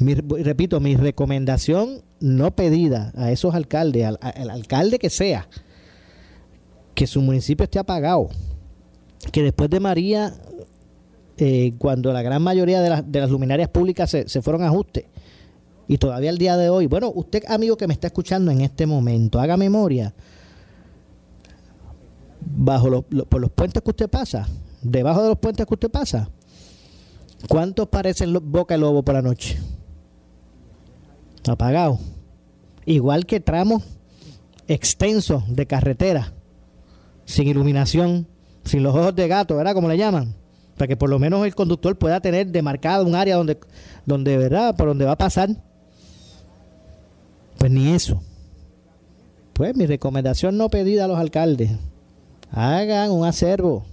[0.00, 5.48] Repito, mi recomendación no pedida a esos alcaldes, al alcalde que sea,
[6.94, 8.28] que su municipio esté apagado,
[9.32, 10.34] que después de María,
[11.36, 15.06] eh, cuando la gran mayoría de, de las luminarias públicas se, se, fueron a ajuste,
[15.86, 18.86] y todavía el día de hoy, bueno, usted amigo que me está escuchando en este
[18.86, 20.12] momento, haga memoria,
[22.40, 24.48] bajo por los puentes que usted pasa,
[24.82, 26.28] debajo de los puentes que usted pasa,
[27.48, 29.58] ¿cuántos parecen boca de lobo por la noche?
[31.52, 31.98] Apagado.
[32.84, 33.82] Igual que tramos
[34.66, 36.32] extensos de carretera
[37.24, 38.26] sin iluminación,
[38.64, 39.74] sin los ojos de gato, ¿verdad?
[39.74, 40.34] Como le llaman.
[40.76, 43.58] Para que por lo menos el conductor pueda tener demarcado un área donde,
[44.06, 44.76] donde, ¿verdad?
[44.76, 45.50] Por donde va a pasar.
[47.58, 48.22] Pues ni eso.
[49.52, 51.72] Pues mi recomendación no pedida a los alcaldes.
[52.50, 53.84] Hagan un acervo.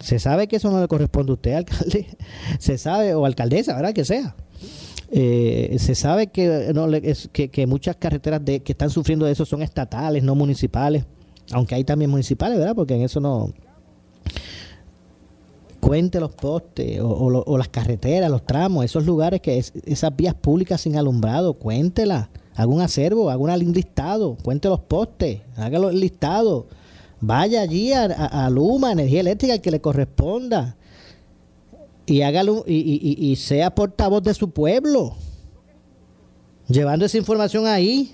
[0.00, 2.06] Se sabe que eso no le corresponde a usted, alcalde.
[2.58, 3.92] Se sabe, o alcaldesa, ¿verdad?
[3.92, 4.34] Que sea.
[5.10, 6.86] Eh, se sabe que, no,
[7.32, 11.04] que, que, muchas carreteras de, que están sufriendo de eso son estatales, no municipales
[11.52, 12.74] aunque hay también municipales, ¿verdad?
[12.74, 13.52] Porque en eso no
[15.80, 20.96] cuente los postes o, las carreteras, los tramos, esos lugares que esas vías públicas sin
[20.96, 26.66] alumbrado, cuéntela, haga un acervo, haga un listado, cuente los postes, haga el listado,
[27.20, 30.76] vaya allí a, Luma, energía eléctrica, que le corresponda
[32.08, 35.14] y hágalo y sea portavoz de su pueblo,
[36.68, 38.10] llevando esa información ahí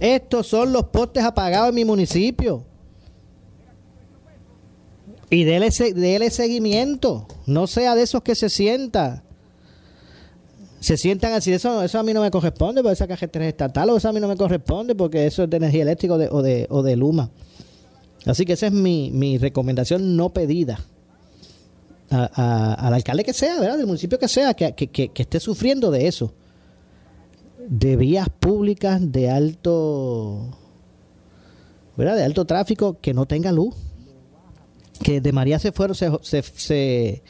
[0.00, 2.64] estos son los postes apagados en mi municipio.
[5.28, 5.70] Y déle,
[6.30, 7.26] seguimiento.
[7.46, 9.22] No sea de esos que se sienta.
[10.80, 11.52] Se sientan así.
[11.52, 14.12] Eso, eso a mí no me corresponde, porque esa cajetera es estatal, o eso a
[14.12, 17.30] mí no me corresponde, porque eso es de energía eléctrica o de, o de, Luma.
[18.24, 20.80] Así que esa es mi, mi recomendación no pedida
[22.10, 23.78] al alcalde que sea, ¿verdad?
[23.78, 26.34] Del municipio que sea, que, que, esté sufriendo de eso.
[27.68, 30.56] De vías públicas de alto,
[31.96, 32.16] ¿verdad?
[32.16, 33.74] De alto tráfico que no tenga luz.
[35.02, 37.22] Que de María se fueron, se, se,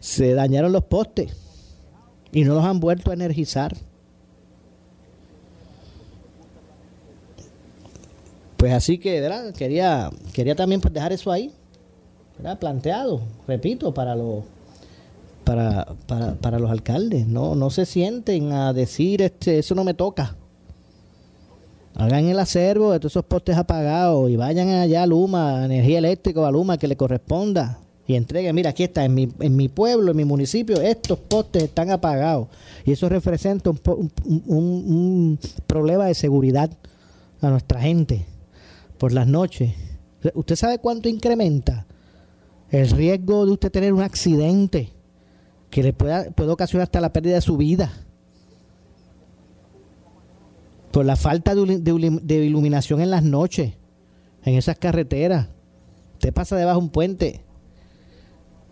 [0.00, 1.32] se dañaron los postes
[2.32, 3.76] y no los han vuelto a energizar.
[8.56, 9.54] Pues así que, ¿verdad?
[9.54, 11.52] Quería, quería también pues dejar eso ahí,
[12.38, 12.58] ¿verdad?
[12.58, 14.44] Planteado, repito, para los
[15.44, 17.26] para, para, para los alcaldes.
[17.26, 20.36] No, no se sienten a decir este, eso no me toca.
[21.94, 26.40] Hagan el acervo de todos esos postes apagados y vayan allá a Luma, energía eléctrica
[26.40, 29.68] o a Luma que le corresponda y entreguen, mira, aquí está, en mi, en mi
[29.68, 32.48] pueblo, en mi municipio, estos postes están apagados.
[32.86, 36.70] Y eso representa un, un problema de seguridad
[37.42, 38.24] a nuestra gente
[38.96, 39.74] por las noches.
[40.34, 41.84] ¿Usted sabe cuánto incrementa
[42.70, 44.92] el riesgo de usted tener un accidente
[45.70, 47.92] que le pueda, puede ocasionar hasta la pérdida de su vida?
[50.92, 53.74] Por la falta de, iluminación en las noches,
[54.44, 55.48] en esas carreteras.
[56.14, 57.40] Usted pasa debajo de un puente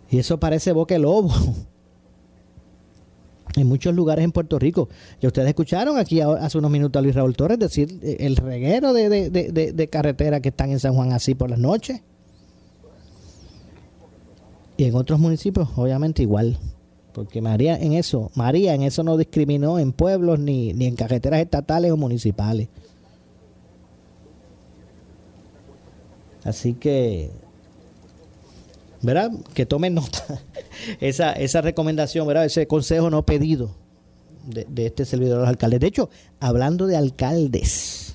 [0.09, 1.31] y eso parece boque lobo
[3.55, 4.89] en muchos lugares en Puerto Rico.
[5.21, 8.93] Y ustedes escucharon aquí hace unos minutos a Luis Raúl Torres decir eh, el reguero
[8.93, 12.01] de, de, de, carretera que están en San Juan así por las noches.
[14.77, 16.57] Y en otros municipios, obviamente igual.
[17.13, 21.41] Porque María en eso, María en eso no discriminó en pueblos ni, ni en carreteras
[21.41, 22.69] estatales o municipales.
[26.43, 27.31] Así que,
[29.01, 29.31] ¿verdad?
[29.53, 30.23] Que tomen nota
[31.01, 32.45] esa, esa recomendación, ¿verdad?
[32.45, 33.71] ese consejo no pedido
[34.45, 35.79] de, este servidor de los alcaldes.
[35.79, 36.09] De hecho,
[36.39, 38.06] hablando de alcaldes,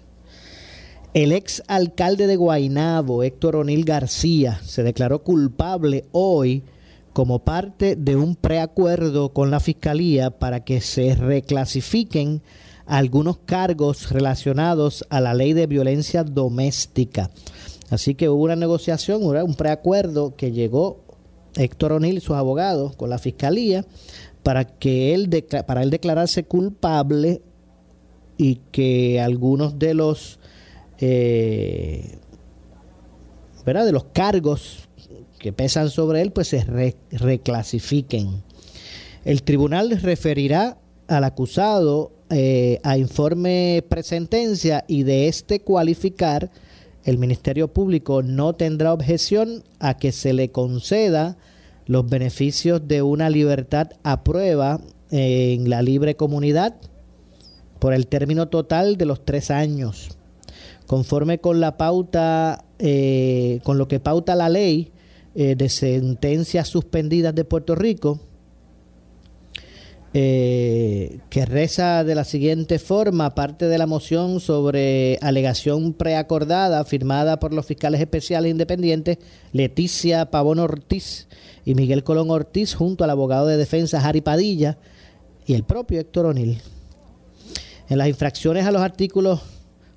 [1.14, 6.64] el ex alcalde de Guainabo, Héctor O'Neill García, se declaró culpable hoy
[7.12, 12.40] como parte de un preacuerdo con la fiscalía para que se reclasifiquen
[12.86, 17.30] algunos cargos relacionados a la ley de violencia doméstica.
[17.90, 21.04] Así que hubo una negociación, un preacuerdo que llegó
[21.56, 23.84] Héctor O'Neill y sus abogados con la fiscalía
[24.42, 25.28] para que él
[25.66, 27.42] para él declararse culpable
[28.38, 30.38] y que algunos de los
[31.04, 32.18] eh,
[33.66, 33.84] ¿verdad?
[33.84, 34.88] de los cargos
[35.40, 36.64] que pesan sobre él pues se
[37.10, 38.44] reclasifiquen.
[39.24, 40.78] El tribunal referirá
[41.08, 46.50] al acusado eh, a informe presentencia y de este cualificar
[47.04, 51.36] el Ministerio Público no tendrá objeción a que se le conceda
[51.86, 54.80] los beneficios de una libertad a prueba
[55.10, 56.76] en la libre comunidad
[57.80, 60.16] por el término total de los tres años.
[60.92, 64.92] Conforme con la pauta, eh, con lo que pauta la ley
[65.34, 68.20] eh, de sentencias suspendidas de Puerto Rico,
[70.12, 77.40] eh, que reza de la siguiente forma, parte de la moción sobre alegación preacordada firmada
[77.40, 79.16] por los fiscales especiales independientes
[79.54, 81.26] Leticia Pavón Ortiz
[81.64, 84.76] y Miguel Colón Ortiz junto al abogado de defensa Harry Padilla
[85.46, 86.58] y el propio Héctor O'Neill.
[87.88, 89.40] En las infracciones a los artículos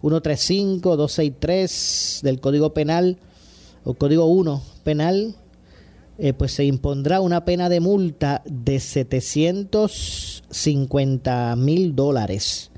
[0.02, 3.20] 135, 263 del Código Penal
[3.84, 5.36] o Código 1 Penal
[6.18, 12.72] eh, pues se impondrá una pena de multa de 750 mil dólares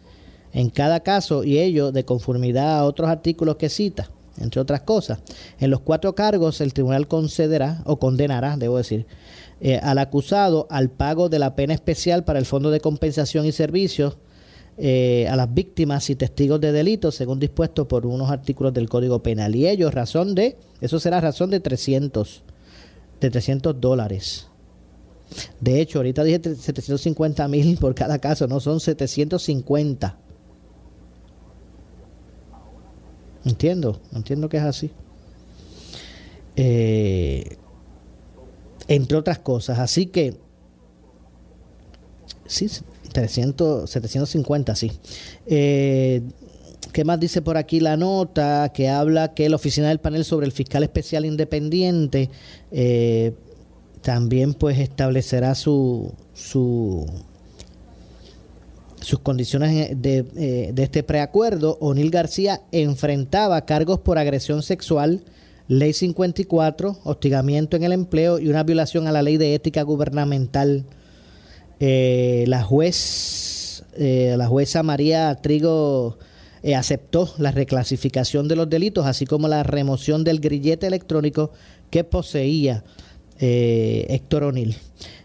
[0.54, 4.10] en cada caso y ello de conformidad a otros artículos que cita,
[4.40, 5.20] entre otras cosas.
[5.60, 9.06] En los cuatro cargos el tribunal concederá o condenará, debo decir,
[9.62, 13.52] eh, al acusado al pago de la pena especial para el Fondo de Compensación y
[13.52, 14.18] Servicios
[14.78, 19.24] eh, a las víctimas y testigos de delitos, según dispuesto por unos artículos del Código
[19.24, 19.56] Penal.
[19.56, 22.44] Y ello, razón de, eso será razón de 300
[23.20, 24.48] de 300 dólares.
[25.60, 30.18] De hecho, ahorita dije 750 mil por cada caso, no son 750.
[33.46, 34.92] Entiendo, entiendo que es así.
[36.56, 37.58] Eh,
[38.88, 40.36] entre otras cosas, así que
[42.46, 42.70] sí,
[43.18, 44.92] 300, 750, sí.
[45.48, 46.22] Eh,
[46.94, 48.72] ¿Qué más dice por aquí la nota?
[48.72, 52.30] Que habla que la oficina del panel sobre el fiscal especial independiente
[52.72, 53.34] eh,
[54.04, 57.08] también pues establecerá su, su
[59.02, 61.80] sus condiciones de, eh, de este preacuerdo.
[61.82, 65.24] O'Neill García enfrentaba cargos por agresión sexual,
[65.68, 70.86] ley 54, hostigamiento en el empleo y una violación a la ley de ética gubernamental.
[71.80, 76.18] Eh, la juez, la jueza María Trigo
[76.64, 81.52] eh, aceptó la reclasificación de los delitos, así como la remoción del grillete electrónico
[81.90, 82.84] que poseía
[83.40, 84.76] eh, Héctor O'Neill.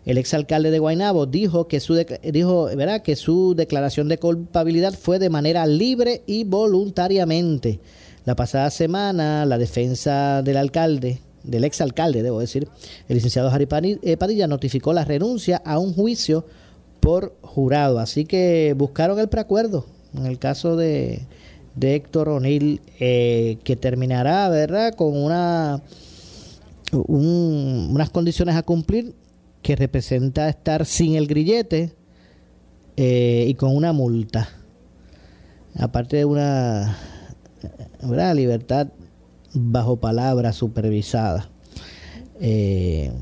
[0.04, 3.02] El exalcalde de Guaynabo dijo que su dijo, ¿verdad?
[3.02, 7.80] que su declaración de culpabilidad fue de manera libre y voluntariamente.
[8.24, 12.68] La pasada semana, la defensa del alcalde, del exalcalde, debo decir,
[13.08, 13.68] el licenciado Harry
[14.02, 16.46] eh, Padilla notificó la renuncia a un juicio
[17.00, 17.98] por jurado.
[17.98, 21.26] Así que buscaron el preacuerdo en el caso de,
[21.74, 25.82] de Héctor O'Neill, eh, que terminará, ¿verdad?, con una,
[26.92, 29.14] unas condiciones a cumplir
[29.62, 31.94] que representa estar sin el grillete
[32.96, 34.48] eh, y con una multa.
[35.78, 36.98] Aparte de una
[38.02, 38.34] ¿verdad?
[38.34, 38.88] libertad
[39.54, 41.50] bajo palabra supervisada.
[42.40, 43.12] Eh,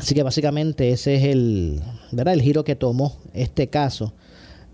[0.00, 1.82] así que básicamente ese es el,
[2.12, 2.34] ¿verdad?
[2.34, 4.14] el giro que tomó este caso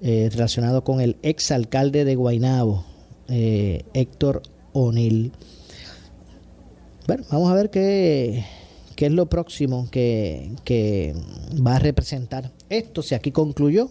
[0.00, 2.84] eh, relacionado con el exalcalde de Guaynabo,
[3.28, 5.32] eh, Héctor O'Neill.
[7.06, 8.44] Bueno, vamos a ver qué,
[8.96, 11.14] qué es lo próximo que, que,
[11.66, 13.90] va a representar esto, si aquí concluyó,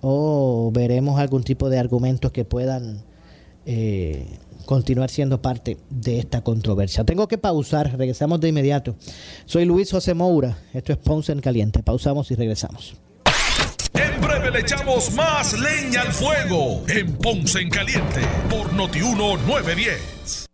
[0.00, 3.02] o veremos algún tipo de argumentos que puedan
[3.66, 4.26] eh,
[4.64, 7.04] continuar siendo parte de esta controversia.
[7.04, 8.96] Tengo que pausar, regresamos de inmediato.
[9.44, 11.82] Soy Luis José Moura, esto es Ponce en Caliente.
[11.82, 12.96] Pausamos y regresamos.
[13.94, 20.53] En breve le echamos más leña al fuego en Ponce en Caliente por Notiuno 910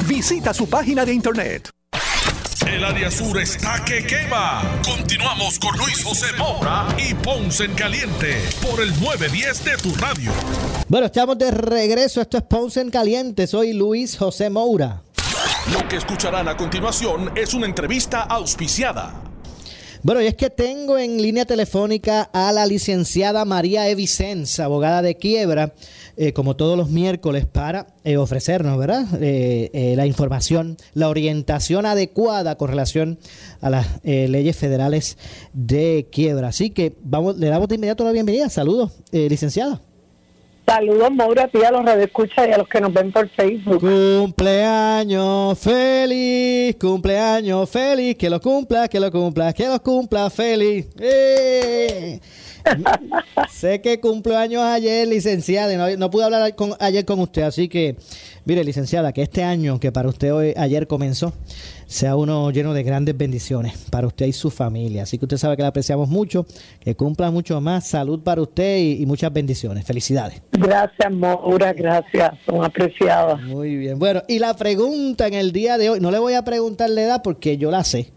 [0.07, 1.69] Visita su página de internet.
[2.67, 4.61] El área sur está que quema.
[4.85, 10.31] Continuamos con Luis José Moura y Ponce en Caliente por el 910 de tu radio.
[10.87, 12.21] Bueno, estamos de regreso.
[12.21, 13.47] Esto es Ponce en Caliente.
[13.47, 15.01] Soy Luis José Moura.
[15.73, 19.13] Lo que escucharán a continuación es una entrevista auspiciada.
[20.03, 25.15] Bueno, y es que tengo en línea telefónica a la licenciada María Evicens, abogada de
[25.15, 25.73] quiebra
[26.17, 29.05] eh, como todos los miércoles, para eh, ofrecernos, ¿verdad?
[29.21, 33.19] Eh, la información, la orientación adecuada con relación
[33.61, 35.17] a las leyes federales
[35.53, 36.49] de quiebra.
[36.49, 38.49] Así que vamos, le damos de inmediato la bienvenida.
[38.49, 39.81] Saludos, licenciada.
[40.65, 43.81] Saludos, Maura, a ti, a los radioescuchas y a los que nos ven por Facebook.
[43.81, 50.87] Cumpleaños feliz, cumpleaños feliz, que lo cumpla, que lo cumpla, que lo cumpla feliz.
[53.51, 57.97] sé que cumpleaños ayer, licenciada, y no, pude hablar ayer con usted, así que,
[58.45, 61.33] mire, licenciada, que este año que para usted hoy, ayer comenzó,
[61.91, 65.03] sea uno lleno de grandes bendiciones para usted y su familia.
[65.03, 66.45] Así que usted sabe que la apreciamos mucho,
[66.79, 69.85] que cumpla mucho más, salud para usted y, muchas bendiciones.
[69.85, 70.41] Felicidades.
[70.53, 73.41] Gracias, Maura, gracias, son apreciadas.
[73.41, 73.99] Muy bien.
[73.99, 77.01] Bueno, y la pregunta en el día de hoy, no le voy a preguntar la
[77.01, 78.13] edad porque yo la sé.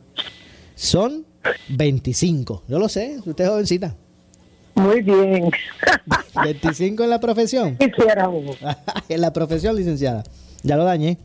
[0.77, 1.25] Son
[1.69, 2.63] 25.
[2.69, 3.97] Yo lo sé, usted es jovencita.
[4.77, 5.51] Muy bien.
[6.45, 7.77] 25 en la profesión.
[7.77, 8.57] Quisiéramos.
[9.09, 10.23] en la profesión, licenciada.
[10.63, 11.19] Ya lo dañé.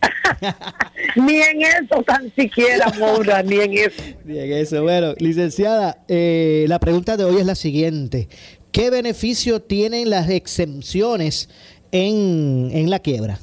[1.16, 4.02] ni en eso tan siquiera, Moura, ni en eso.
[4.24, 4.82] Ni en eso.
[4.82, 8.28] Bueno, licenciada, eh, la pregunta de hoy es la siguiente.
[8.72, 11.48] ¿Qué beneficio tienen las exenciones
[11.90, 13.38] en, en la quiebra?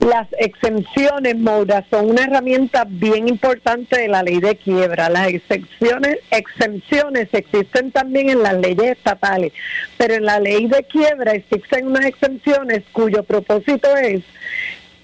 [0.00, 5.08] Las exenciones, Moura, son una herramienta bien importante de la ley de quiebra.
[5.08, 9.52] Las exenciones, exenciones existen también en las leyes estatales,
[9.96, 14.22] pero en la ley de quiebra existen unas exenciones cuyo propósito es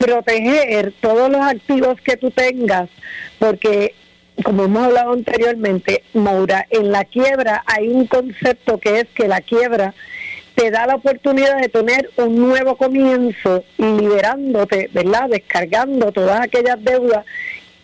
[0.03, 2.89] proteger todos los activos que tú tengas,
[3.39, 3.95] porque
[4.43, 9.41] como hemos hablado anteriormente, Maura, en la quiebra hay un concepto que es que la
[9.41, 9.95] quiebra
[10.57, 15.29] te da la oportunidad de tener un nuevo comienzo liberándote, ¿verdad?
[15.31, 17.25] Descargando todas aquellas deudas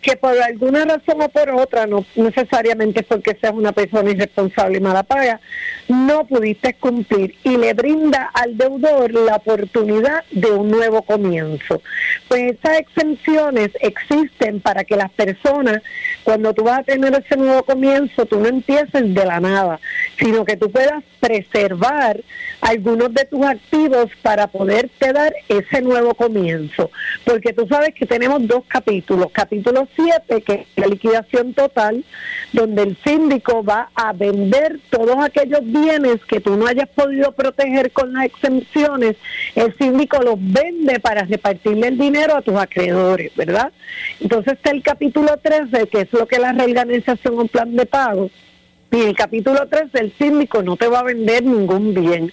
[0.01, 4.81] que por alguna razón o por otra, no necesariamente porque seas una persona irresponsable y
[4.81, 5.39] mala paga,
[5.87, 11.81] no pudiste cumplir y le brinda al deudor la oportunidad de un nuevo comienzo.
[12.27, 15.81] Pues esas exenciones existen para que las personas,
[16.23, 19.79] cuando tú vas a tener ese nuevo comienzo, tú no empieces de la nada,
[20.17, 22.21] sino que tú puedas preservar
[22.61, 26.91] algunos de tus activos para poderte dar ese nuevo comienzo.
[27.25, 29.27] Porque tú sabes que tenemos dos capítulos.
[29.31, 32.03] Capítulo 7, que es la liquidación total,
[32.53, 37.91] donde el síndico va a vender todos aquellos bienes que tú no hayas podido proteger
[37.91, 39.15] con las exenciones.
[39.55, 43.71] El síndico los vende para repartirle el dinero a tus acreedores, ¿verdad?
[44.19, 48.29] Entonces está el capítulo 13, que es lo que la reorganización o plan de pago
[48.91, 52.31] y el capítulo 3 el síndico no te va a vender ningún bien,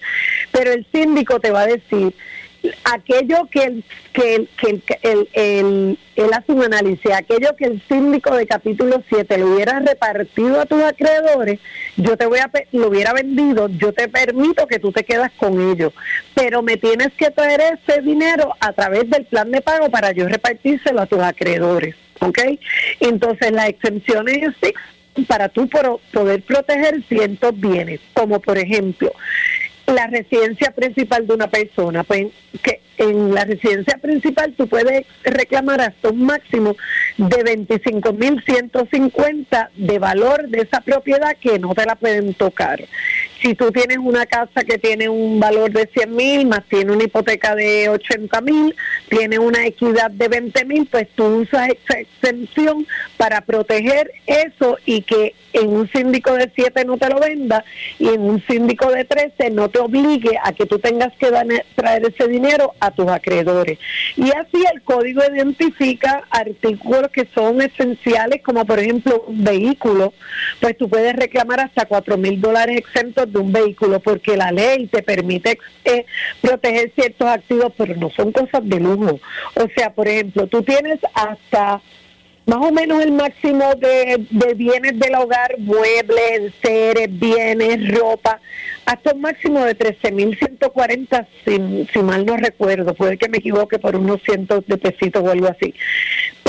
[0.51, 2.13] pero el síndico te va a decir
[2.83, 3.83] aquello que el,
[4.13, 9.37] que, que el, el, él hace un análisis, aquello que el síndico de capítulo 7
[9.37, 11.59] le hubiera repartido a tus acreedores,
[11.95, 15.71] yo te voy a lo hubiera vendido, yo te permito que tú te quedas con
[15.71, 15.93] ellos,
[16.33, 20.27] pero me tienes que traer ese dinero a través del plan de pago para yo
[20.27, 22.39] repartírselo a tus acreedores, ¿ok?
[22.99, 24.53] Entonces las exenciones
[25.25, 29.11] para tú poder proteger ciertos bienes, como por ejemplo
[29.87, 32.27] la residencia principal de una persona, pues
[32.61, 36.75] que en la residencia principal tú puedes reclamar hasta un máximo
[37.17, 42.83] de 25.150 de valor de esa propiedad que no te la pueden tocar.
[43.41, 47.03] Si tú tienes una casa que tiene un valor de 100 mil, más tiene una
[47.03, 48.75] hipoteca de 80 mil,
[49.09, 55.01] tiene una equidad de 20 mil, pues tú usas esa extensión para proteger eso y
[55.01, 57.63] que en un síndico de 7 no te lo venda
[57.99, 61.31] y en un síndico de 13 no te obligue a que tú tengas que
[61.75, 63.79] traer ese dinero a tus acreedores.
[64.15, 70.13] Y así el código identifica artículos que son esenciales, como por ejemplo un vehículo,
[70.59, 74.87] pues tú puedes reclamar hasta 4 mil dólares exentos de un vehículo porque la ley
[74.87, 76.05] te permite eh,
[76.41, 79.19] proteger ciertos activos, pero no son cosas de lujo.
[79.55, 81.81] O sea, por ejemplo, tú tienes hasta
[82.47, 84.25] más o menos el máximo de,
[84.55, 88.39] bienes del hogar, muebles, seres, bienes, ropa,
[88.85, 93.97] hasta un máximo de 13.140, si, si mal no recuerdo, puede que me equivoque por
[93.97, 95.73] unos cientos de pesitos o algo así.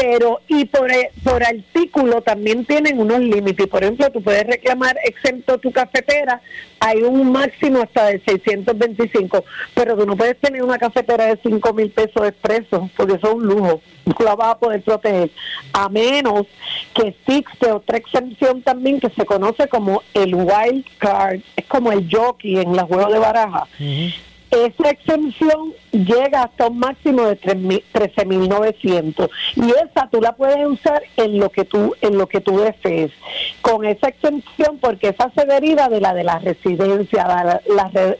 [0.01, 3.66] Pero, y por, eh, por artículo también tienen unos límites.
[3.66, 6.40] Por ejemplo, tú puedes reclamar exento tu cafetera,
[6.78, 9.44] hay un máximo hasta de 625,
[9.74, 13.34] pero tú no puedes tener una cafetera de 5 mil pesos expresos, porque eso es
[13.34, 15.30] un lujo, no la vas a poder proteger,
[15.72, 16.46] a menos
[16.94, 22.09] que existe otra exención también que se conoce como el wild card, es como el
[22.09, 23.66] jockey en la juego de baraja
[24.51, 31.39] esa exención llega hasta un máximo de 13.900 y esa tú la puedes usar en
[31.39, 33.12] lo que tú en lo que tú desees.
[33.61, 37.61] Con esa exención porque esa se deriva de la de la residencia la,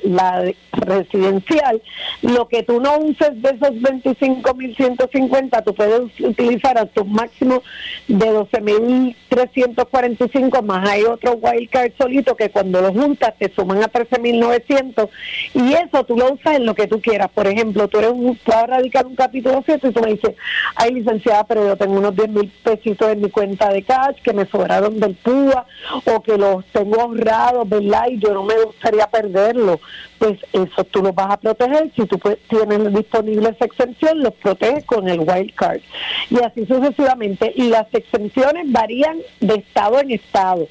[0.05, 1.81] la, residencial.
[2.23, 7.63] Lo que tú no uses de esos 25.150 tú puedes utilizar hasta un máximo
[8.07, 15.09] de 12.345 más hay otro wildcard solito que cuando lo juntas te suman a 13.900
[15.55, 17.29] y eso tú lo usas en lo que tú quieras.
[17.35, 20.35] Por ejemplo, tú eres un, tú vas radicar un capítulo 7 y tú me dices,
[20.75, 24.33] ay licenciada, pero yo tengo unos 10 mil pesitos en mi cuenta de cash que
[24.33, 25.67] me sobraron del PUA
[26.05, 28.07] o que los tengo ahorrados, ¿verdad?
[28.11, 29.81] Y yo no me gustaría perderlo.
[30.19, 31.93] Pues eso tú los vas a proteger.
[31.95, 35.81] Si tú tienes disponible esa exención, los proteges con el wild card.
[36.29, 37.53] Y así sucesivamente.
[37.55, 40.67] Y las exenciones varían de estado en estado.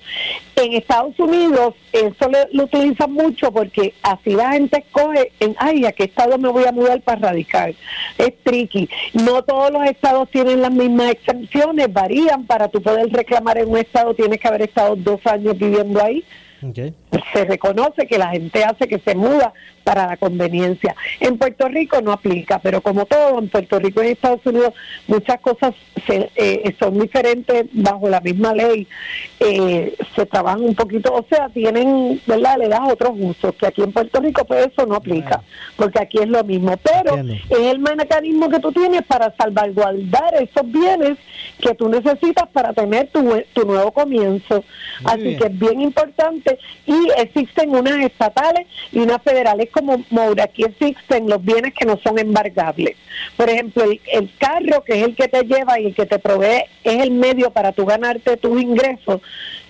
[0.55, 5.91] En Estados Unidos eso lo utilizan mucho porque así la gente escoge en, ay, ¿a
[5.91, 7.73] qué estado me voy a mudar para radicar?
[8.17, 8.89] Es tricky.
[9.13, 12.45] No todos los estados tienen las mismas exenciones, varían.
[12.45, 16.23] Para tú poder reclamar en un estado tienes que haber estado dos años viviendo ahí.
[17.34, 19.53] Se reconoce que la gente hace que se muda
[19.84, 20.95] para la conveniencia.
[21.20, 24.74] En Puerto Rico no aplica, pero como todo, en Puerto Rico y en Estados Unidos
[25.08, 25.74] muchas cosas
[26.05, 28.88] se, eh, son diferentes bajo la misma ley.
[29.39, 32.58] Eh, se trabajan un poquito, o sea, tienen, ¿verdad?
[32.58, 35.41] Le das otros usos, que aquí en Puerto Rico pues eso no aplica,
[35.76, 36.76] porque aquí es lo mismo.
[36.78, 41.18] Pero es el mecanismo que tú tienes para salvaguardar esos bienes
[41.62, 44.64] que tú necesitas para tener tu, tu nuevo comienzo.
[45.05, 46.47] Así que es bien importante
[46.86, 50.45] y existen unas estatales y unas federales como Moura.
[50.45, 52.95] Aquí existen los bienes que no son embargables.
[53.36, 56.64] Por ejemplo, el, carro, que es el que te lleva y el que te provee,
[56.84, 59.22] es el medio para tú ganarte tus ingresos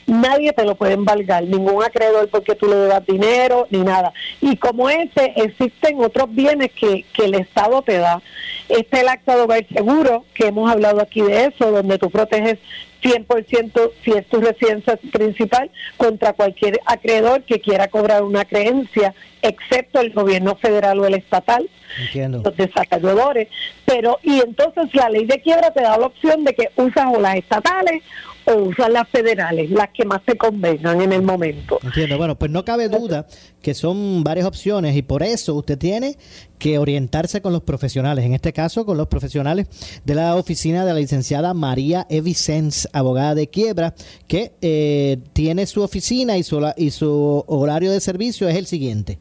[0.09, 4.13] nadie te lo puede embargar, ningún acreedor porque tú le das dinero ni nada.
[4.39, 8.21] Y como ese, existen otros bienes que, que el Estado te da
[8.69, 12.59] Está el acta de hogar seguro, que hemos hablado aquí de eso, donde tú proteges
[13.01, 19.99] 100% si es tu residencia principal contra cualquier acreedor que quiera cobrar una creencia, excepto
[19.99, 21.69] el gobierno federal o el estatal,
[22.13, 23.47] los desacreedores.
[23.85, 27.19] Pero, y entonces la ley de quiebra te da la opción de que usas o
[27.19, 28.03] las estatales
[28.47, 31.79] o usas las federales, las que más te convengan en el momento.
[31.83, 33.27] Entiendo, bueno, pues no cabe duda
[33.61, 36.17] que son varias opciones y por eso usted tiene
[36.57, 39.67] que orientarse con los profesionales, en este caso con los profesionales
[40.05, 43.93] de la oficina de la licenciada María Evicens, abogada de quiebra,
[44.27, 49.19] que eh, tiene su oficina y su, y su horario de servicio es el siguiente.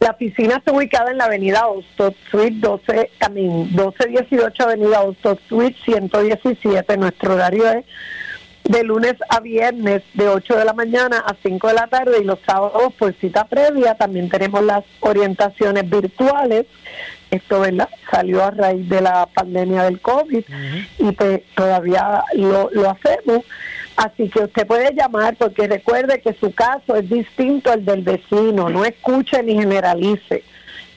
[0.00, 5.76] La oficina está ubicada en la avenida Ostot Suite 12, también 1218 avenida Ostot Suite
[5.84, 6.96] 117.
[6.96, 7.84] Nuestro horario es
[8.64, 12.24] de lunes a viernes de 8 de la mañana a 5 de la tarde y
[12.24, 13.94] los sábados por cita previa.
[13.94, 16.64] También tenemos las orientaciones virtuales.
[17.30, 17.90] Esto ¿verdad?
[18.10, 20.44] salió a raíz de la pandemia del COVID
[20.98, 23.44] y pues todavía lo, lo hacemos.
[23.96, 28.70] Así que usted puede llamar porque recuerde que su caso es distinto al del vecino,
[28.70, 30.44] no escuche ni generalice.